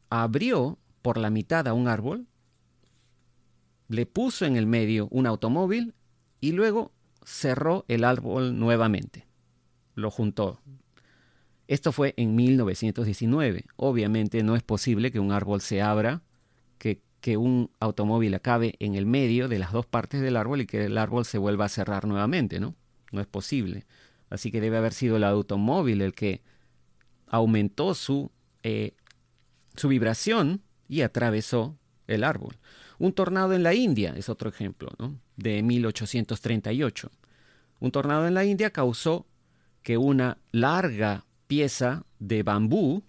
abrió 0.09 0.79
por 1.03 1.19
la 1.19 1.29
mitad 1.29 1.69
a 1.69 1.75
un 1.75 1.87
árbol 1.87 2.27
le 3.89 4.07
puso 4.07 4.47
en 4.47 4.57
el 4.57 4.67
medio 4.67 5.07
un 5.11 5.27
automóvil 5.27 5.93
y 6.41 6.53
luego 6.53 6.93
cerró 7.25 7.85
el 7.89 8.05
árbol 8.05 8.59
nuevamente. 8.59 9.27
Lo 9.95 10.11
juntó. 10.11 10.63
Esto 11.69 11.93
fue 11.93 12.15
en 12.17 12.35
1919. 12.35 13.67
Obviamente 13.77 14.43
no 14.43 14.57
es 14.57 14.63
posible 14.63 15.11
que 15.11 15.21
un 15.21 15.31
árbol 15.31 15.61
se 15.61 15.83
abra, 15.83 16.23
que, 16.79 17.03
que 17.21 17.37
un 17.37 17.71
automóvil 17.81 18.33
acabe 18.33 18.77
en 18.79 18.95
el 18.95 19.05
medio 19.05 19.47
de 19.49 19.59
las 19.59 19.73
dos 19.73 19.85
partes 19.85 20.23
del 20.23 20.39
árbol 20.39 20.63
y 20.63 20.67
que 20.67 20.87
el 20.87 20.97
árbol 20.97 21.27
se 21.27 21.37
vuelva 21.37 21.67
a 21.67 21.69
cerrar 21.69 22.07
nuevamente, 22.07 22.61
¿no? 22.61 22.75
No 23.13 23.21
es 23.21 23.27
posible. 23.27 23.85
Así 24.31 24.51
que 24.51 24.63
debe 24.63 24.79
haber 24.79 24.95
sido 24.95 25.19
el 25.19 25.25
automóvil 25.25 26.01
el 26.01 26.15
que 26.15 26.41
aumentó 27.27 27.95
su, 27.95 28.31
eh, 28.63 28.95
su 29.77 29.89
vibración 29.89 30.63
y 30.89 31.03
atravesó 31.03 31.77
el 32.07 32.25
árbol. 32.25 32.57
Un 32.99 33.13
tornado 33.13 33.53
en 33.53 33.63
la 33.63 33.75
India 33.75 34.15
es 34.17 34.29
otro 34.29 34.49
ejemplo, 34.49 34.91
¿no? 34.99 35.19
de 35.37 35.63
1838. 35.63 37.11
Un 37.81 37.91
tornado 37.91 38.27
en 38.27 38.35
la 38.35 38.45
India 38.45 38.71
causó 38.71 39.27
que 39.83 39.99
una 39.99 40.39
larga 40.51 41.27
pieza 41.47 42.05
de 42.19 42.43
bambú 42.43 43.03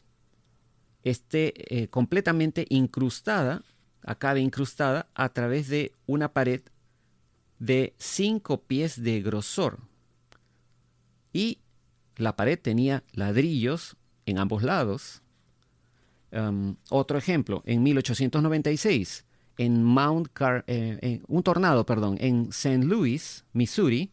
esté 1.04 1.54
eh, 1.74 1.88
completamente 1.88 2.66
incrustada, 2.70 3.64
acabe 4.04 4.42
incrustada 4.42 5.08
a 5.16 5.30
través 5.30 5.70
de 5.70 5.94
una 6.06 6.34
pared 6.34 6.62
de 7.60 7.96
cinco 7.98 8.62
pies 8.62 9.02
de 9.02 9.22
grosor. 9.22 9.80
Y 11.34 11.60
la 12.16 12.36
pared 12.36 12.60
tenía 12.60 13.04
ladrillos 13.12 13.97
en 14.28 14.38
ambos 14.38 14.62
lados. 14.62 15.24
Um, 16.32 16.76
otro 16.92 17.18
ejemplo, 17.18 17.64
en 17.66 17.82
1896, 17.82 19.26
en 19.58 19.84
Mount 19.84 20.28
Car 20.34 20.64
eh, 20.68 21.22
un 21.28 21.42
tornado, 21.42 21.86
perdón, 21.86 22.18
en 22.20 22.50
St. 22.50 22.84
Louis, 22.84 23.46
Missouri, 23.54 24.12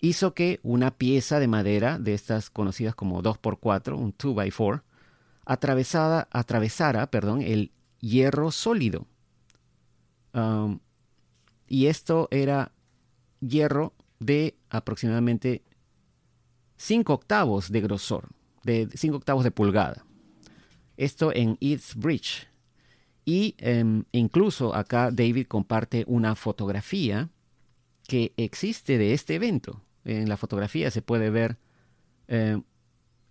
hizo 0.00 0.34
que 0.34 0.58
una 0.62 0.90
pieza 0.90 1.38
de 1.38 1.48
madera 1.48 1.98
de 1.98 2.12
estas 2.12 2.50
conocidas 2.50 2.94
como 2.94 3.22
2x4, 3.22 3.96
un 3.96 4.12
2x4, 4.12 4.82
atravesada, 5.46 6.28
atravesara 6.30 7.10
perdón, 7.10 7.40
el 7.40 7.70
hierro 8.00 8.50
sólido. 8.50 9.06
Um, 10.34 10.80
y 11.68 11.86
esto 11.86 12.28
era 12.30 12.72
hierro 13.40 13.94
de 14.18 14.56
aproximadamente 14.70 15.62
5 16.76 17.12
octavos 17.12 17.70
de 17.70 17.80
grosor, 17.80 18.30
de 18.64 18.88
5 18.94 19.16
octavos 19.16 19.44
de 19.44 19.50
pulgada. 19.50 20.04
Esto 20.96 21.32
en 21.34 21.56
East 21.60 21.94
Bridge, 21.96 22.46
y 23.24 23.54
em, 23.58 24.04
incluso 24.12 24.74
acá 24.74 25.10
David 25.10 25.46
comparte 25.46 26.04
una 26.08 26.34
fotografía 26.34 27.30
que 28.08 28.32
existe 28.36 28.98
de 28.98 29.14
este 29.14 29.36
evento. 29.36 29.82
En 30.04 30.28
la 30.28 30.36
fotografía 30.36 30.90
se 30.90 31.02
puede 31.02 31.30
ver 31.30 31.58
em, 32.26 32.62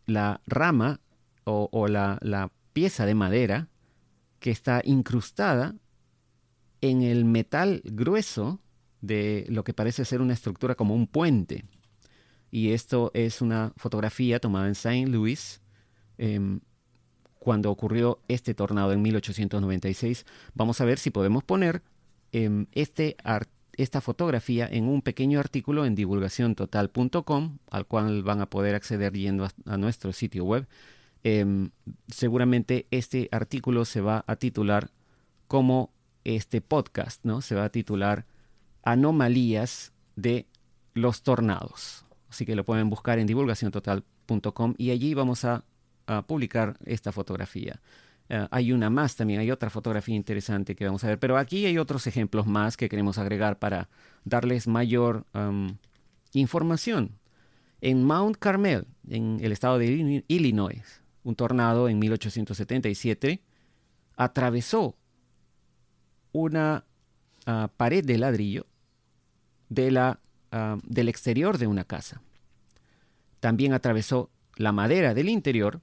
la 0.06 0.42
rama 0.46 1.02
o, 1.44 1.88
la, 1.88 2.18
la, 2.22 2.52
pieza 2.72 3.06
de 3.06 3.16
madera 3.16 3.68
que 4.40 4.50
está 4.50 4.82
incrustada 4.86 5.76
en 6.80 7.02
el 7.02 7.26
metal 7.26 7.82
grueso 7.84 8.62
de 9.02 9.46
lo 9.50 9.66
que 9.66 9.74
parece 9.74 10.06
ser 10.06 10.22
una 10.22 10.34
estructura 10.34 10.76
como 10.76 10.96
un 10.96 11.06
puente. 11.06 11.66
Y 12.52 12.74
esto 12.74 13.12
es 13.14 13.42
una 13.42 13.72
fotografía 13.78 14.40
tomada 14.40 14.68
en 14.68 14.76
Saint 14.76 15.10
Louis 15.10 15.62
em, 16.18 16.60
cuando 17.40 17.72
ocurrió 17.72 18.20
este 18.28 18.54
tornado 18.54 18.92
en 18.92 19.02
1896. 19.02 20.26
Vamos 20.54 20.82
a 20.82 20.86
ver 20.86 21.00
si 21.00 21.10
podemos 21.10 21.44
poner 21.44 21.82
em, 22.34 22.68
este 22.74 23.16
esta 23.78 24.02
fotografía 24.02 24.68
en 24.70 24.88
un 24.88 25.02
pequeño 25.02 25.40
artículo 25.40 25.86
en 25.86 25.96
divulgaciontotal.com, 25.96 27.58
al 27.72 27.86
cual 27.88 28.22
van 28.22 28.42
a 28.42 28.50
poder 28.50 28.76
acceder 28.76 29.14
yendo 29.14 29.48
a, 29.66 29.78
nuestro 29.78 30.12
sitio 30.12 30.44
web. 30.44 30.68
Em, 31.24 31.72
seguramente 32.08 32.86
este 32.92 33.30
artículo 33.32 33.86
se 33.86 34.02
va 34.02 34.26
a 34.28 34.36
titular 34.36 34.92
como 35.48 35.92
este 36.26 36.62
podcast, 36.62 37.24
¿no? 37.24 37.42
Se 37.42 37.56
va 37.56 37.66
a 37.66 37.70
titular 37.70 38.26
Anomalías 38.84 39.94
de 40.16 40.48
los 40.94 41.24
tornados. 41.24 42.06
Así 42.32 42.46
que 42.46 42.56
lo 42.56 42.66
pueden 42.66 42.90
buscar 42.90 43.20
en 43.20 43.28
divulgaciontotal.com 43.28 44.74
y 44.78 44.90
allí 44.90 45.14
vamos 45.14 45.46
a 45.46 45.64
publicar 46.26 46.78
esta 46.84 47.12
fotografía. 47.12 47.80
Eh, 48.34 48.48
hay 48.50 48.72
una 48.72 48.90
más 48.90 49.18
también, 49.18 49.42
hay 49.42 49.52
otra 49.52 49.70
fotografía 49.70 50.16
interesante 50.16 50.74
que 50.74 50.86
vamos 50.86 51.04
a 51.04 51.08
ver, 51.08 51.20
pero 51.20 51.38
aquí 51.38 51.66
hay 51.66 51.78
otros 51.78 52.08
ejemplos 52.08 52.48
más 52.48 52.78
que 52.78 52.88
queremos 52.88 53.18
agregar 53.18 53.60
para 53.60 53.90
darles 54.24 54.70
mayor 54.70 55.26
información. 56.32 57.20
En 57.82 58.06
Mount 58.06 58.38
Carmel, 58.38 58.88
en 59.10 59.40
el 59.42 59.52
estado 59.52 59.78
de 59.78 60.24
Illinois, 60.30 61.02
un 61.26 61.36
tornado 61.36 61.90
en 61.90 62.00
1877 62.00 63.42
atravesó 64.16 64.96
una 66.32 66.86
ah, 67.46 67.70
pared 67.76 68.06
de 68.06 68.18
ladrillo 68.18 68.66
de 69.68 69.92
la, 69.92 70.21
ah, 70.52 70.78
del 70.84 71.10
exterior 71.10 71.58
de 71.58 71.68
una 71.68 71.84
casa. 71.84 72.22
También 73.40 73.74
atravesó 73.74 74.30
la 74.56 74.72
madera 74.72 75.14
del 75.14 75.30
interior, 75.30 75.82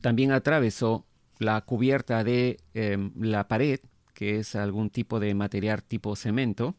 también 0.00 0.32
atravesó 0.32 1.06
la 1.38 1.60
cubierta 1.62 2.24
de 2.24 2.58
em, 2.74 3.12
la 3.16 3.48
pared, 3.48 3.80
que 4.14 4.40
es 4.40 4.54
algún 4.54 4.90
tipo 4.90 5.20
de 5.20 5.34
material 5.34 5.82
tipo 5.82 6.16
cemento. 6.16 6.74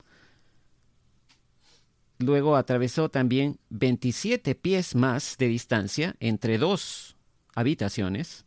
Luego 2.19 2.57
atravesó 2.57 3.09
también 3.09 3.59
27 3.69 4.55
pies 4.55 4.93
más 4.93 5.37
de 5.37 5.47
distancia 5.47 6.15
entre 6.19 6.57
dos 6.57 7.15
habitaciones 7.55 8.45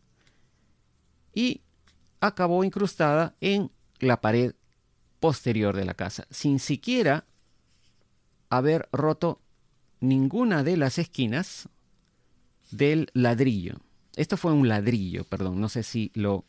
y 1.34 1.62
acabó 2.20 2.64
incrustada 2.64 3.34
en 3.40 3.70
la 3.98 4.20
pared 4.20 4.54
posterior 5.20 5.74
de 5.74 5.86
la 5.86 5.94
casa, 5.94 6.26
sin 6.30 6.58
siquiera 6.58 7.24
haber 8.52 8.86
roto 8.92 9.40
ninguna 10.00 10.62
de 10.62 10.76
las 10.76 10.98
esquinas 10.98 11.70
del 12.70 13.08
ladrillo. 13.14 13.76
Esto 14.14 14.36
fue 14.36 14.52
un 14.52 14.68
ladrillo, 14.68 15.24
perdón, 15.24 15.58
no 15.58 15.70
sé 15.70 15.82
si 15.82 16.10
lo, 16.14 16.44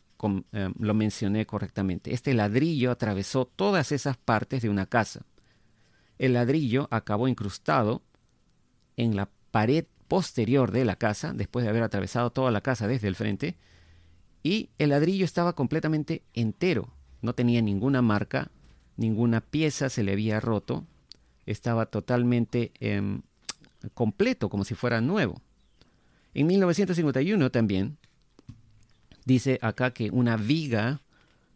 eh, 0.52 0.70
lo 0.78 0.92
mencioné 0.92 1.46
correctamente. 1.46 2.12
Este 2.12 2.34
ladrillo 2.34 2.90
atravesó 2.90 3.46
todas 3.46 3.90
esas 3.90 4.18
partes 4.18 4.60
de 4.60 4.68
una 4.68 4.84
casa. 4.84 5.24
El 6.18 6.34
ladrillo 6.34 6.88
acabó 6.90 7.26
incrustado 7.26 8.02
en 8.98 9.16
la 9.16 9.30
pared 9.50 9.86
posterior 10.06 10.72
de 10.72 10.84
la 10.84 10.96
casa, 10.96 11.32
después 11.32 11.64
de 11.64 11.70
haber 11.70 11.84
atravesado 11.84 12.30
toda 12.30 12.50
la 12.50 12.60
casa 12.60 12.86
desde 12.86 13.08
el 13.08 13.16
frente, 13.16 13.56
y 14.42 14.68
el 14.76 14.90
ladrillo 14.90 15.24
estaba 15.24 15.54
completamente 15.54 16.22
entero, 16.34 16.92
no 17.22 17.34
tenía 17.34 17.62
ninguna 17.62 18.02
marca, 18.02 18.50
ninguna 18.98 19.40
pieza 19.40 19.88
se 19.88 20.02
le 20.02 20.12
había 20.12 20.38
roto, 20.38 20.86
estaba 21.46 21.86
totalmente 21.86 22.72
em, 22.80 23.22
completo, 23.94 24.48
como 24.48 24.64
si 24.64 24.74
fuera 24.74 25.00
nuevo. 25.00 25.40
En 26.34 26.46
1951 26.46 27.50
también 27.50 27.98
dice 29.24 29.58
acá 29.62 29.92
que 29.92 30.10
una 30.10 30.36
viga 30.36 31.00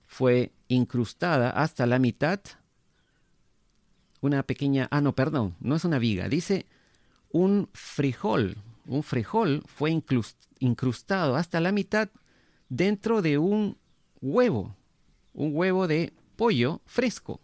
fue 0.06 0.52
incrustada 0.68 1.50
hasta 1.50 1.86
la 1.86 1.98
mitad. 1.98 2.40
Una 4.20 4.42
pequeña, 4.42 4.88
ah 4.90 5.00
no, 5.00 5.14
perdón, 5.14 5.54
no 5.60 5.76
es 5.76 5.84
una 5.84 5.98
viga, 5.98 6.28
dice 6.28 6.66
un 7.30 7.68
frijol, 7.72 8.56
un 8.86 9.02
frijol 9.02 9.62
fue 9.66 9.90
incrustado 10.58 11.36
hasta 11.36 11.60
la 11.60 11.72
mitad 11.72 12.08
dentro 12.68 13.22
de 13.22 13.38
un 13.38 13.76
huevo, 14.20 14.74
un 15.34 15.50
huevo 15.54 15.86
de 15.86 16.12
pollo 16.36 16.80
fresco. 16.86 17.40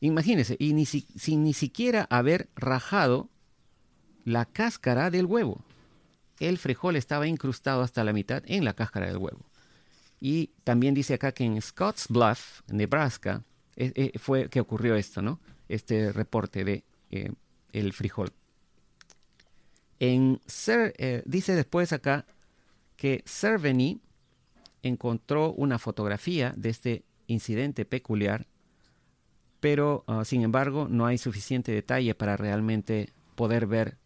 Imagínense, 0.00 0.56
y 0.58 0.84
sin 0.86 1.44
ni 1.44 1.54
siquiera 1.54 2.06
haber 2.10 2.48
rajado 2.54 3.30
la 4.24 4.44
cáscara 4.44 5.10
del 5.10 5.26
huevo. 5.26 5.64
El 6.38 6.58
frijol 6.58 6.96
estaba 6.96 7.26
incrustado 7.26 7.82
hasta 7.82 8.04
la 8.04 8.12
mitad 8.12 8.42
en 8.46 8.64
la 8.64 8.74
cáscara 8.74 9.06
del 9.06 9.16
huevo. 9.16 9.46
Y 10.20 10.50
también 10.64 10.94
dice 10.94 11.14
acá 11.14 11.32
que 11.32 11.44
en 11.44 11.60
Scotts 11.60 12.08
Bluff, 12.08 12.60
Nebraska, 12.68 13.42
eh, 13.76 13.92
eh, 13.94 14.18
fue 14.18 14.48
que 14.48 14.60
ocurrió 14.60 14.96
esto, 14.96 15.22
¿no? 15.22 15.40
Este 15.68 16.12
reporte 16.12 16.64
de 16.64 16.84
eh, 17.10 17.32
el 17.72 17.92
frijol. 17.92 18.32
En 19.98 20.40
dice 21.24 21.54
después 21.54 21.92
acá 21.92 22.26
que 22.96 23.22
Cerveny 23.26 24.00
encontró 24.82 25.52
una 25.52 25.78
fotografía 25.78 26.52
de 26.56 26.68
este 26.68 27.04
incidente 27.26 27.84
peculiar, 27.84 28.46
pero 29.66 30.04
ah, 30.06 30.24
sin 30.24 30.42
embargo 30.42 30.86
no 30.88 31.06
hay 31.06 31.18
suficiente 31.18 31.72
detalle 31.72 32.14
para 32.14 32.36
realmente 32.36 33.12
poder 33.34 33.66
ver 33.66 33.98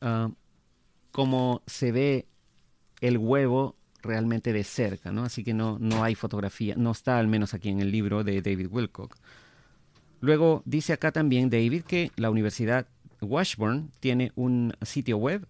uh, 0.00 0.32
cómo 1.12 1.60
se 1.66 1.92
ve 1.92 2.26
el 3.02 3.18
huevo 3.18 3.76
realmente 4.00 4.50
de 4.50 4.64
cerca, 4.64 5.12
¿no? 5.12 5.24
Así 5.24 5.44
que 5.44 5.52
no, 5.52 5.76
no 5.78 6.04
hay 6.04 6.14
fotografía, 6.14 6.74
no 6.74 6.92
está 6.92 7.18
al 7.18 7.28
menos 7.28 7.52
aquí 7.52 7.68
en 7.68 7.80
el 7.80 7.92
libro 7.92 8.24
de 8.24 8.40
David 8.40 8.68
Wilcock. 8.70 9.14
Luego 10.22 10.62
dice 10.64 10.94
acá 10.94 11.12
también 11.12 11.50
David 11.50 11.82
que 11.82 12.10
la 12.16 12.30
Universidad 12.30 12.86
Washburn 13.20 13.90
tiene 14.00 14.32
un 14.36 14.72
sitio 14.80 15.18
web 15.18 15.46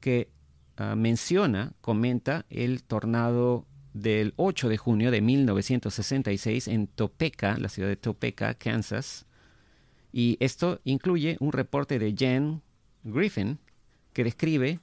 que 0.00 0.30
ah, 0.78 0.96
menciona, 0.96 1.74
comenta 1.82 2.46
el 2.48 2.84
tornado 2.84 3.66
del 3.96 4.34
8 4.36 4.68
de 4.68 4.76
junio 4.76 5.10
de 5.10 5.22
1966 5.22 6.68
en 6.68 6.86
Topeka, 6.86 7.56
la 7.58 7.70
ciudad 7.70 7.88
de 7.88 7.96
Topeka, 7.96 8.52
Kansas. 8.54 9.24
Y 10.12 10.36
esto 10.40 10.80
incluye 10.84 11.36
un 11.40 11.52
reporte 11.52 11.98
de 11.98 12.14
Jen 12.14 12.62
Griffin, 13.04 13.58
que 14.12 14.24
describe 14.24 14.80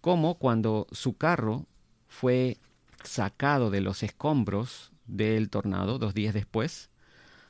cómo 0.00 0.34
cuando 0.34 0.88
su 0.90 1.16
carro 1.16 1.66
fue 2.08 2.58
sacado 3.04 3.70
de 3.70 3.80
los 3.80 4.02
escombros 4.02 4.90
del 5.06 5.48
tornado 5.48 5.98
dos 5.98 6.12
días 6.12 6.34
después, 6.34 6.90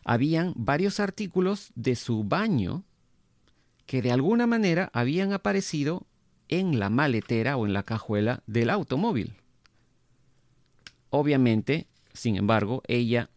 habían 0.04 0.52
varios 0.54 1.00
artículos 1.00 1.72
de 1.76 1.96
su 1.96 2.24
baño 2.24 2.84
que 3.86 4.02
de 4.02 4.12
alguna 4.12 4.46
manera 4.46 4.90
habían 4.92 5.32
aparecido 5.32 6.06
en 6.48 6.78
la 6.78 6.90
maletera 6.90 7.56
o 7.56 7.66
en 7.66 7.72
la 7.72 7.84
cajuela 7.84 8.42
del 8.46 8.68
automóvil. 8.68 9.34
Obviamente, 11.10 11.86
sin 12.12 12.36
embargo, 12.36 12.82
ella 12.86 13.30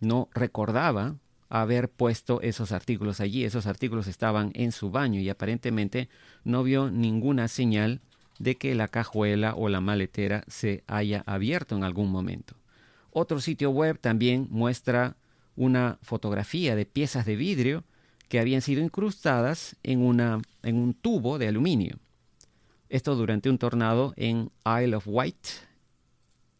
no 0.00 0.28
recordaba 0.34 1.16
haber 1.48 1.88
puesto 1.88 2.40
esos 2.40 2.72
artículos 2.72 3.20
allí. 3.20 3.44
Esos 3.44 3.66
artículos 3.66 4.06
estaban 4.06 4.50
en 4.54 4.72
su 4.72 4.90
baño 4.90 5.20
y 5.20 5.28
aparentemente 5.28 6.08
no 6.42 6.62
vio 6.62 6.90
ninguna 6.90 7.48
señal 7.48 8.00
de 8.38 8.56
que 8.56 8.74
la 8.74 8.88
cajuela 8.88 9.54
o 9.54 9.68
la 9.68 9.80
maletera 9.80 10.44
se 10.48 10.82
haya 10.86 11.22
abierto 11.26 11.76
en 11.76 11.84
algún 11.84 12.10
momento. 12.10 12.56
Otro 13.10 13.40
sitio 13.40 13.70
web 13.70 13.98
también 14.00 14.48
muestra 14.50 15.16
una 15.54 15.98
fotografía 16.02 16.74
de 16.74 16.84
piezas 16.86 17.26
de 17.26 17.36
vidrio 17.36 17.84
que 18.28 18.40
habían 18.40 18.60
sido 18.60 18.82
incrustadas 18.82 19.76
en, 19.84 20.00
una, 20.00 20.40
en 20.62 20.76
un 20.76 20.94
tubo 20.94 21.38
de 21.38 21.46
aluminio. 21.46 21.98
Esto 22.88 23.14
durante 23.14 23.48
un 23.48 23.58
tornado 23.58 24.12
en 24.16 24.50
Isle 24.66 24.96
of 24.96 25.06
Wight 25.06 25.46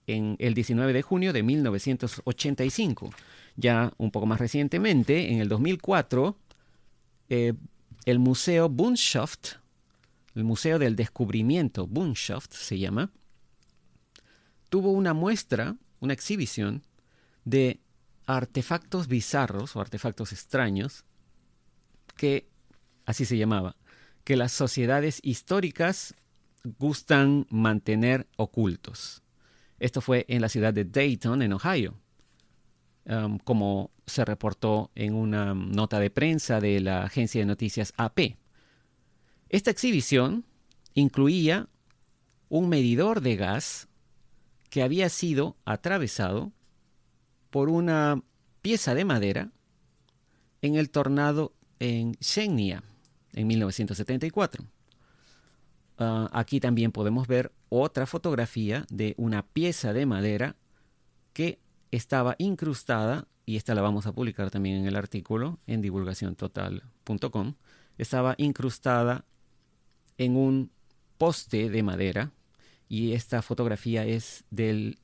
en 0.06 0.36
el 0.38 0.54
19 0.54 0.92
de 0.92 1.02
junio 1.02 1.32
de 1.32 1.42
1985. 1.42 3.10
Ya 3.56 3.92
un 3.98 4.10
poco 4.10 4.26
más 4.26 4.40
recientemente, 4.40 5.32
en 5.32 5.40
el 5.40 5.48
2004, 5.48 6.36
eh, 7.28 7.54
el 8.04 8.18
Museo 8.18 8.68
Bunshoft, 8.68 9.54
el 10.34 10.44
Museo 10.44 10.78
del 10.78 10.96
Descubrimiento 10.96 11.86
Bunshoft 11.86 12.52
se 12.52 12.78
llama, 12.78 13.10
tuvo 14.68 14.90
una 14.90 15.14
muestra, 15.14 15.76
una 16.00 16.12
exhibición 16.12 16.82
de 17.44 17.80
artefactos 18.26 19.08
bizarros 19.08 19.76
o 19.76 19.80
artefactos 19.80 20.32
extraños 20.32 21.04
que, 22.16 22.48
así 23.06 23.24
se 23.24 23.36
llamaba, 23.36 23.76
que 24.24 24.36
las 24.36 24.52
sociedades 24.52 25.20
históricas 25.22 26.14
gustan 26.78 27.46
mantener 27.50 28.26
ocultos. 28.36 29.23
Esto 29.78 30.00
fue 30.00 30.24
en 30.28 30.40
la 30.40 30.48
ciudad 30.48 30.72
de 30.72 30.84
Dayton, 30.84 31.42
en 31.42 31.52
Ohio. 31.52 31.94
Um, 33.06 33.38
como 33.38 33.90
se 34.06 34.24
reportó 34.24 34.90
en 34.94 35.14
una 35.14 35.54
nota 35.54 36.00
de 36.00 36.10
prensa 36.10 36.58
de 36.60 36.80
la 36.80 37.04
agencia 37.04 37.40
de 37.40 37.46
noticias 37.46 37.92
AP. 37.98 38.36
Esta 39.50 39.70
exhibición 39.70 40.46
incluía 40.94 41.68
un 42.48 42.68
medidor 42.68 43.20
de 43.20 43.36
gas 43.36 43.88
que 44.70 44.82
había 44.82 45.08
sido 45.10 45.56
atravesado 45.64 46.52
por 47.50 47.68
una 47.68 48.22
pieza 48.62 48.94
de 48.94 49.04
madera 49.04 49.50
en 50.62 50.76
el 50.76 50.90
tornado 50.90 51.52
en 51.78 52.16
Xenia 52.20 52.82
en 53.34 53.46
1974. 53.46 54.64
Uh, 55.98 56.26
aquí 56.32 56.58
también 56.58 56.90
podemos 56.90 57.28
ver 57.28 57.52
otra 57.68 58.06
fotografía 58.06 58.84
de 58.90 59.14
una 59.16 59.46
pieza 59.46 59.92
de 59.92 60.06
madera 60.06 60.56
que 61.32 61.60
estaba 61.90 62.34
incrustada, 62.38 63.28
y 63.46 63.56
esta 63.56 63.74
la 63.74 63.82
vamos 63.82 64.06
a 64.06 64.12
publicar 64.12 64.50
también 64.50 64.76
en 64.76 64.86
el 64.86 64.96
artículo 64.96 65.60
en 65.66 65.82
divulgaciontotal.com, 65.82 67.54
estaba 67.98 68.34
incrustada 68.38 69.24
en 70.18 70.36
un 70.36 70.70
poste 71.18 71.70
de 71.70 71.82
madera 71.82 72.32
y 72.88 73.12
esta 73.12 73.42
fotografía 73.42 74.04
es 74.04 74.44
del 74.50 74.98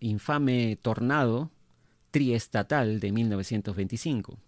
infame 0.00 0.78
tornado 0.80 1.50
triestatal 2.10 3.00
de 3.00 3.12
1925. 3.12 4.38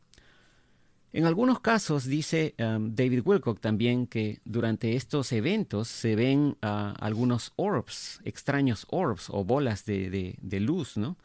En 1.14 1.26
algunos 1.26 1.60
casos 1.60 2.06
dice 2.06 2.56
um, 2.58 2.92
David 2.92 3.22
Wilcock 3.24 3.60
también 3.60 4.08
que 4.08 4.40
durante 4.44 4.96
estos 4.96 5.30
eventos 5.30 5.86
se 5.86 6.16
ven 6.16 6.56
uh, 6.60 6.92
algunos 6.98 7.52
orbs, 7.54 8.20
extraños 8.24 8.84
orbs 8.90 9.30
o 9.30 9.44
bolas 9.44 9.84
de, 9.84 10.36
luz, 10.60 10.96
¿no? 10.96 11.16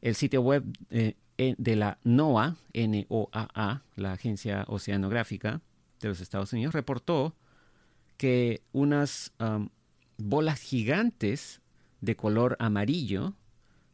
el 0.00 0.16
sitio 0.16 0.42
web 0.42 0.64
eh, 0.90 1.14
de 1.36 1.76
la 1.76 1.98
NOAA, 2.02 2.56
N-O-A-A, 2.72 3.82
la 3.94 4.12
Agencia 4.12 4.64
Oceanográfica 4.66 5.60
de 6.00 6.08
los 6.08 6.20
Estados 6.20 6.52
Unidos, 6.52 6.74
reportó 6.74 7.36
que 8.16 8.62
unas 8.72 9.32
bolas 10.18 10.60
gigantes 10.60 11.60
de 12.00 12.16
color 12.16 12.56
amarillo 12.58 13.34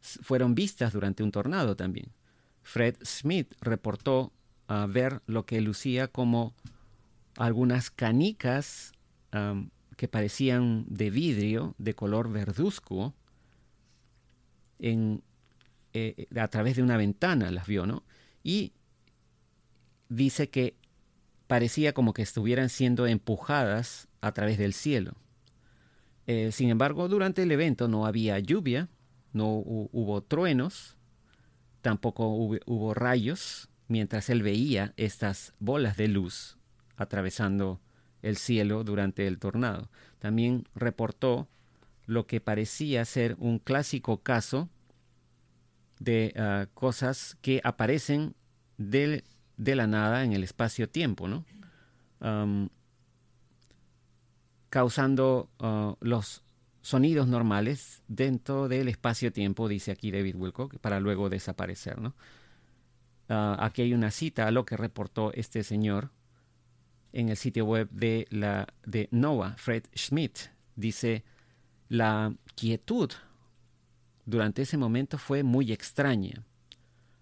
fueron 0.01 0.55
vistas 0.55 0.91
durante 0.91 1.21
un 1.21 1.31
tornado 1.31 1.75
también. 1.75 2.07
Fred 2.63 2.95
Smith 3.03 3.53
reportó 3.61 4.33
a 4.69 4.85
ver 4.85 5.21
lo 5.25 5.45
que 5.47 5.61
lucía 5.61 6.07
como 6.07 6.53
algunas 7.37 7.89
canicas 7.89 8.93
que 9.97 10.07
parecían 10.07 10.85
de 10.87 11.09
vidrio 11.09 11.75
de 11.79 11.95
color 11.95 12.31
verduzco 12.31 13.13
en, 14.77 15.23
eh, 15.93 16.27
a 16.39 16.47
través 16.47 16.75
de 16.75 16.83
una 16.83 16.97
ventana 16.97 17.51
las 17.51 17.67
vio, 17.67 17.85
¿no? 17.85 18.03
Y 18.43 18.73
dice 20.07 20.49
que 20.49 20.75
parecía 21.47 21.93
como 21.93 22.13
que 22.13 22.21
estuvieran 22.21 22.69
siendo 22.69 23.07
empujadas 23.07 24.07
a 24.21 24.31
través 24.33 24.59
del 24.59 24.73
cielo. 24.73 25.13
Eh, 26.27 26.51
sin 26.51 26.69
embargo, 26.69 27.07
durante 27.07 27.41
el 27.41 27.51
evento 27.51 27.87
no 27.87 28.05
había 28.05 28.37
lluvia, 28.37 28.87
no 29.33 29.47
hubo 29.47 30.21
truenos, 30.21 30.95
tampoco 31.81 32.27
hubo, 32.27 32.93
rayos, 32.93 33.68
mientras 33.89 34.29
él 34.29 34.41
veía 34.41 34.93
estas 34.95 35.53
bolas 35.59 35.97
de 35.97 36.07
luz 36.07 36.57
atravesando 36.95 37.81
el 38.21 38.37
cielo 38.37 38.83
durante 38.85 39.27
el 39.27 39.39
tornado. 39.39 39.89
También 40.19 40.65
reportó 40.75 41.49
lo 42.05 42.25
que 42.27 42.39
parecía 42.39 43.03
ser 43.03 43.35
un 43.39 43.59
clásico 43.59 44.21
caso 44.21 44.69
de 45.99 46.33
ah, 46.37 46.67
cosas 46.73 47.37
que 47.41 47.61
aparecen 47.63 48.35
de, 48.77 49.23
la 49.57 49.87
nada 49.87 50.23
en 50.23 50.33
el 50.33 50.43
espacio-tiempo, 50.43 51.27
¿no? 51.27 51.45
causando 54.69 55.49
uh, 55.59 55.95
los 56.01 56.43
sonidos 56.81 57.27
normales 57.27 58.03
dentro 58.07 58.67
del 58.67 58.87
espacio-tiempo, 58.87 59.67
dice 59.67 59.91
aquí 59.91 60.11
David 60.11 60.35
Wilcock, 60.35 60.77
para 60.77 60.99
luego 60.99 61.29
desaparecer. 61.29 61.99
¿no? 61.99 62.13
Uh, 63.29 63.55
aquí 63.59 63.83
hay 63.83 63.93
una 63.93 64.09
cita 64.09 64.47
a 64.47 64.51
lo 64.51 64.65
que 64.65 64.75
reportó 64.75 65.31
este 65.33 65.63
señor 65.63 66.09
en 67.13 67.29
el 67.29 67.37
sitio 67.37 67.63
web 67.63 67.87
de, 67.91 68.27
la, 68.31 68.67
de 68.85 69.07
NOAA, 69.11 69.55
Fred 69.55 69.83
Schmidt. 69.95 70.49
Dice, 70.75 71.23
la 71.89 72.33
quietud 72.55 73.11
durante 74.25 74.63
ese 74.63 74.77
momento 74.77 75.17
fue 75.17 75.43
muy 75.43 75.71
extraña. 75.71 76.43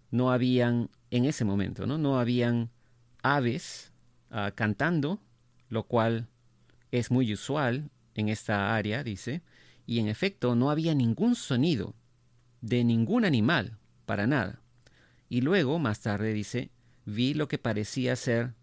No 0.10 0.32
habían, 0.32 0.90
en 1.12 1.26
ese 1.26 1.44
momento, 1.44 1.86
no, 1.86 1.98
no 1.98 2.20
habían 2.20 2.70
aves 3.22 3.92
uh, 4.32 4.52
cantando, 4.56 5.20
lo 5.70 5.84
cual 5.84 6.28
es 6.92 7.12
muy 7.12 7.34
usual 7.34 7.90
en 8.16 8.30
esta 8.30 8.76
área, 8.76 9.04
dice, 9.04 9.42
y 9.86 10.00
en 10.00 10.08
efecto 10.08 10.56
no 10.56 10.72
había 10.72 10.96
ningún 10.96 11.36
sonido 11.36 11.94
de 12.62 12.84
ningún 12.86 13.26
animal, 13.26 13.78
para 14.06 14.26
nada. 14.26 14.62
Y 15.30 15.42
luego, 15.42 15.80
más 15.80 16.02
tarde, 16.02 16.34
dice, 16.34 16.72
vi 17.06 17.34
lo 17.34 17.48
que 17.48 17.58
parecía 17.58 18.16
ser 18.16 18.54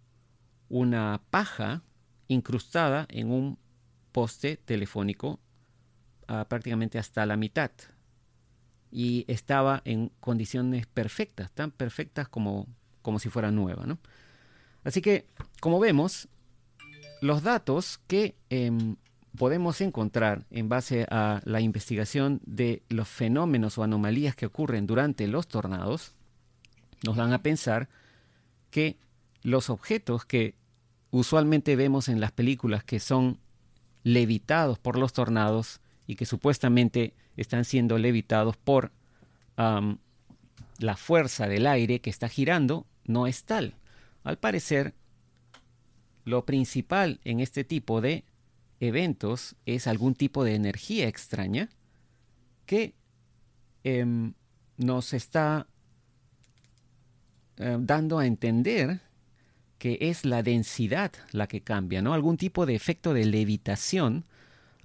una 0.69 1.21
paja 1.31 1.83
incrustada 2.29 3.07
en 3.11 3.31
un 3.31 3.59
poste 4.13 4.57
telefónico 4.57 5.41
ah, 6.29 6.47
prácticamente 6.49 6.99
hasta 6.99 7.27
la 7.27 7.37
mitad. 7.37 7.71
Y 8.91 9.25
estaba 9.29 9.83
en 9.85 10.11
condiciones 10.21 10.87
perfectas, 10.87 11.51
tan 11.51 11.71
perfectas 11.71 12.29
como, 12.29 12.67
como 13.03 13.19
si 13.19 13.29
fuera 13.29 13.51
nueva. 13.51 13.85
¿no? 13.87 13.99
Así 14.85 15.03
que, 15.03 15.27
como 15.61 15.81
vemos, 15.81 16.29
los 17.21 17.43
datos 17.43 17.99
que 18.07 18.37
em, 18.51 18.97
podemos 19.37 19.81
encontrar 19.81 20.47
en 20.51 20.69
base 20.69 21.07
a 21.11 21.41
la 21.45 21.61
investigación 21.61 22.41
de 22.47 22.83
los 22.89 23.09
fenómenos 23.09 23.79
o 23.79 23.83
anomalías 23.83 24.37
que 24.37 24.47
ocurren 24.47 24.87
durante 24.87 25.27
los 25.27 25.49
tornados 25.49 26.15
nos 27.05 27.17
dan 27.17 27.33
a 27.33 27.43
pensar 27.43 27.89
que 28.71 28.99
los 29.43 29.71
objetos 29.71 30.25
que 30.25 30.55
usualmente 31.11 31.77
vemos 31.77 32.09
en 32.09 32.21
las 32.21 32.33
películas 32.33 32.83
que 32.83 32.99
son 32.99 33.39
levitados 34.03 34.79
por 34.79 34.99
los 34.99 35.13
tornados 35.13 35.81
y 36.07 36.17
que 36.17 36.27
supuestamente 36.27 37.15
están 37.37 37.65
siendo 37.65 37.99
levitados 37.99 38.57
por 38.57 38.93
la 39.57 40.97
fuerza 40.97 41.47
del 41.47 41.67
aire 41.67 42.01
que 42.01 42.11
está 42.11 42.29
girando, 42.29 42.87
no 43.05 43.27
es 43.27 43.45
tal. 43.45 43.75
Al 44.25 44.39
parecer, 44.39 44.95
lo 46.25 46.45
principal 46.45 47.21
en 47.25 47.41
este 47.41 47.65
tipo 47.65 48.01
de 48.01 48.25
eventos 48.81 49.57
es 49.67 49.87
algún 49.87 50.15
tipo 50.15 50.43
de 50.43 50.55
energía 50.55 51.07
extraña 51.07 51.69
que 52.67 52.95
em, 53.85 54.35
nos 54.77 55.13
está 55.13 55.69
em, 57.57 57.87
dando 57.87 58.19
a 58.19 58.27
entender 58.27 59.01
que 59.79 59.99
es 60.01 60.25
la 60.25 60.43
densidad 60.43 61.13
la 61.33 61.47
que 61.47 61.63
cambia, 61.63 62.03
¿no? 62.03 62.15
Algún 62.15 62.37
tipo 62.37 62.67
de 62.67 62.75
efecto 62.75 63.13
de 63.13 63.25
levitación 63.27 64.25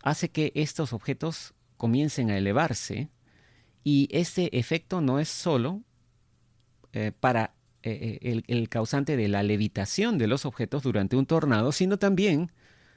hace 0.01 0.29
que 0.29 0.51
estos 0.55 0.93
objetos 0.93 1.53
comiencen 1.77 2.29
a 2.29 2.38
elevarse 2.38 3.10
y 3.84 4.10
este 4.12 4.58
efecto 4.58 5.01
no 5.01 5.19
es 5.19 5.29
solo 5.29 5.84
eh, 6.91 7.12
para 7.17 7.53
eh, 7.82 8.19
eh, 8.21 8.43
el, 8.47 8.67
causante 8.67 9.15
de 9.15 9.29
la 9.29 9.41
levitación 9.41 10.17
de 10.17 10.27
los 10.27 10.45
objetos 10.45 10.84
durante 10.84 11.15
un 11.15 11.25
tornado, 11.25 11.71
sino 11.71 11.97
también 11.97 12.51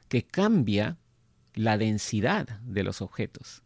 que 0.08 0.24
cambia 0.24 0.98
la 1.54 1.78
densidad 1.78 2.60
de 2.62 2.82
los 2.82 3.00
objetos. 3.00 3.62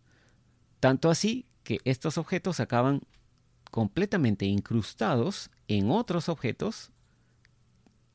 Tanto 0.79 1.09
así 1.09 1.47
que 1.63 1.79
estos 1.85 2.19
objetos 2.19 2.61
acaban 2.61 3.01
completamente 3.71 4.45
incrustados 4.45 5.51
en 5.69 5.91
otros 5.91 6.29
objetos 6.29 6.91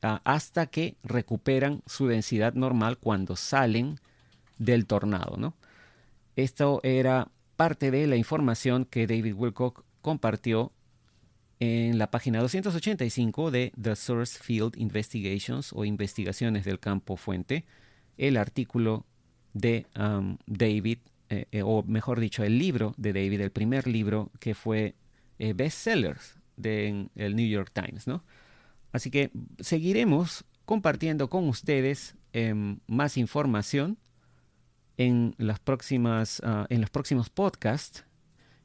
ah, 0.02 0.20
hasta 0.24 0.66
que 0.66 0.96
recuperan 1.02 1.82
su 1.86 2.06
densidad 2.06 2.54
normal 2.54 2.98
cuando 2.98 3.36
salen 3.36 3.98
del 4.58 4.86
tornado. 4.86 5.36
¿no? 5.36 5.54
Esto 6.36 6.80
era 6.82 7.28
parte 7.56 7.90
de 7.90 8.06
la 8.06 8.16
información 8.16 8.84
que 8.84 9.06
David 9.06 9.34
Wilcock 9.34 9.84
compartió 10.00 10.72
en 11.60 11.96
la 11.96 12.10
página 12.10 12.40
285 12.40 13.52
de 13.52 13.72
The 13.80 13.94
Source 13.94 14.38
Field 14.42 14.76
Investigations 14.76 15.72
o 15.72 15.84
Investigaciones 15.84 16.64
del 16.64 16.80
Campo 16.80 17.16
Fuente, 17.16 17.64
el 18.18 18.36
artículo 18.36 19.06
de 19.52 19.86
um, 19.96 20.38
David, 20.46 20.98
eh, 21.28 21.46
eh, 21.52 21.62
o 21.62 21.84
mejor 21.84 22.18
dicho, 22.18 22.42
el 22.42 22.58
libro 22.58 22.94
de 22.96 23.12
David, 23.12 23.42
el 23.42 23.52
primer 23.52 23.86
libro 23.86 24.32
que 24.40 24.54
fue 24.54 24.96
eh, 25.38 25.52
bestseller 25.52 26.16
del 26.56 27.10
New 27.14 27.48
York 27.48 27.70
Times. 27.72 28.06
¿no? 28.06 28.24
Así 28.92 29.10
que 29.10 29.30
seguiremos 29.60 30.44
compartiendo 30.64 31.28
con 31.28 31.48
ustedes 31.48 32.16
em, 32.32 32.78
más 32.86 33.16
información 33.16 33.98
en, 34.96 35.34
las 35.38 35.58
próximas, 35.60 36.40
ah, 36.44 36.66
en 36.68 36.80
los 36.80 36.90
próximos 36.90 37.30
podcasts 37.30 38.04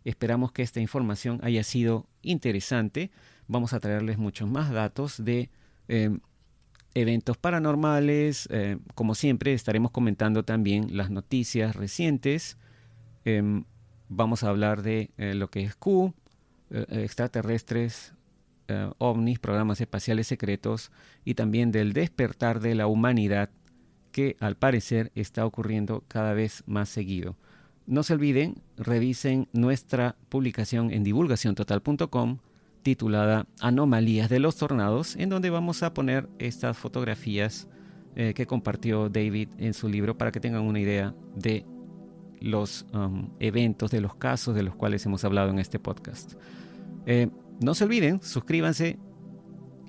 Esperamos 0.08 0.54
que 0.54 0.62
esta 0.62 0.80
información 0.80 1.41
haya 1.43 1.65
sido 1.65 2.08
interesante. 2.21 3.12
Vamos 3.50 3.73
a 3.73 3.82
traerles 3.82 4.17
muchos 4.17 4.50
más 4.50 4.71
datos 4.71 5.21
de 5.21 5.50
em, 5.89 6.21
eventos 6.93 7.36
paranormales. 7.36 8.47
Em, 8.50 8.80
como 8.95 9.15
siempre, 9.15 9.52
estaremos 9.52 9.91
comentando 9.91 10.45
también 10.45 10.95
las 10.95 11.10
noticias 11.10 11.76
recientes. 11.76 12.58
Em, 13.26 13.65
vamos 14.08 14.45
a 14.45 14.50
hablar 14.50 14.82
de 14.82 15.12
eh, 15.17 15.34
lo 15.34 15.50
que 15.50 15.63
es 15.63 15.76
Q, 15.76 16.13
eh, 16.13 16.13
extraterrestres, 16.69 18.13
eh, 18.67 18.89
ovnis, 18.97 19.39
programas 19.39 19.80
espaciales 19.80 20.27
secretos 20.27 20.91
y 21.23 21.36
también 21.36 21.71
del 21.71 21.93
despertar 21.93 22.60
de 22.60 22.75
la 22.75 22.88
humanidad 22.88 23.49
que 24.12 24.36
al 24.39 24.58
parecer 24.58 25.12
está 25.15 25.45
ocurriendo 25.45 26.03
cada 26.08 26.34
vez 26.34 26.63
más 26.65 26.89
seguido. 26.89 27.38
No 27.86 28.03
se 28.03 28.13
olviden, 28.13 28.62
revisen 28.75 29.47
nuestra 29.53 30.17
publicación 30.27 30.91
en 30.91 31.06
divulgaciontotal.com 31.06 32.39
titulada 32.84 33.47
Anomalías 33.62 34.30
de 34.30 34.39
los 34.39 34.58
tornados, 34.58 35.15
en 35.15 35.30
donde 35.30 35.49
vamos 35.49 35.84
a 35.84 35.93
poner 35.93 36.27
estas 36.39 36.77
fotografías 36.77 37.67
eh, 38.15 38.34
que 38.34 38.47
compartió 38.47 39.08
David 39.10 39.49
en 39.58 39.73
su 39.73 39.88
libro 39.88 40.17
para 40.17 40.32
que 40.32 40.39
tengan 40.39 40.63
una 40.63 40.80
idea 40.80 41.13
de 41.36 41.65
los 42.41 42.86
um, 42.93 43.30
eventos, 43.39 43.91
de 43.91 44.02
los 44.02 44.15
casos 44.15 44.56
de 44.56 44.63
los 44.63 44.76
cuales 44.76 45.06
hemos 45.06 45.23
hablado 45.23 45.50
en 45.50 45.60
este 45.60 45.80
podcast. 45.80 46.34
Eh, 47.06 47.30
no 47.62 47.73
se 47.73 47.84
olviden, 47.86 48.21
suscríbanse 48.21 49.00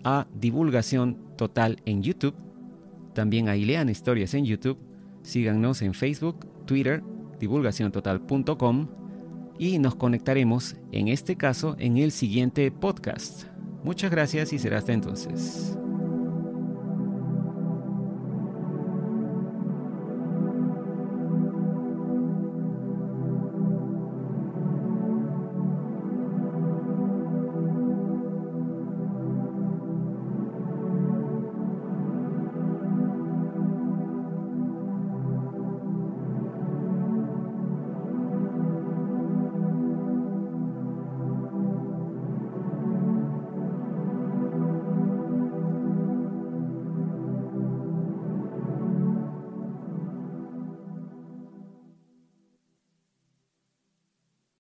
a 0.05 0.27
Divulgación 0.35 1.19
Total 1.37 1.81
en 1.85 2.03
YouTube. 2.03 2.35
También 3.15 3.49
ahí 3.49 3.65
lean 3.65 3.89
historias 3.89 4.35
en 4.35 4.45
YouTube. 4.45 4.79
Síganos 5.23 5.83
en 5.83 5.95
Facebook, 5.95 6.47
Twitter 6.67 7.03
divulgaciontotal.com 7.39 8.89
y 9.59 9.79
nos 9.79 9.97
conectaremos, 9.97 10.77
en 10.93 11.09
este 11.09 11.37
caso, 11.37 11.77
en 11.79 11.97
el 11.97 12.13
siguiente 12.13 12.71
podcast. 12.71 13.45
Muchas 13.83 14.11
gracias 14.11 14.53
y 14.53 14.59
será 14.59 14.79
hasta 14.79 14.93
entonces. 14.93 15.77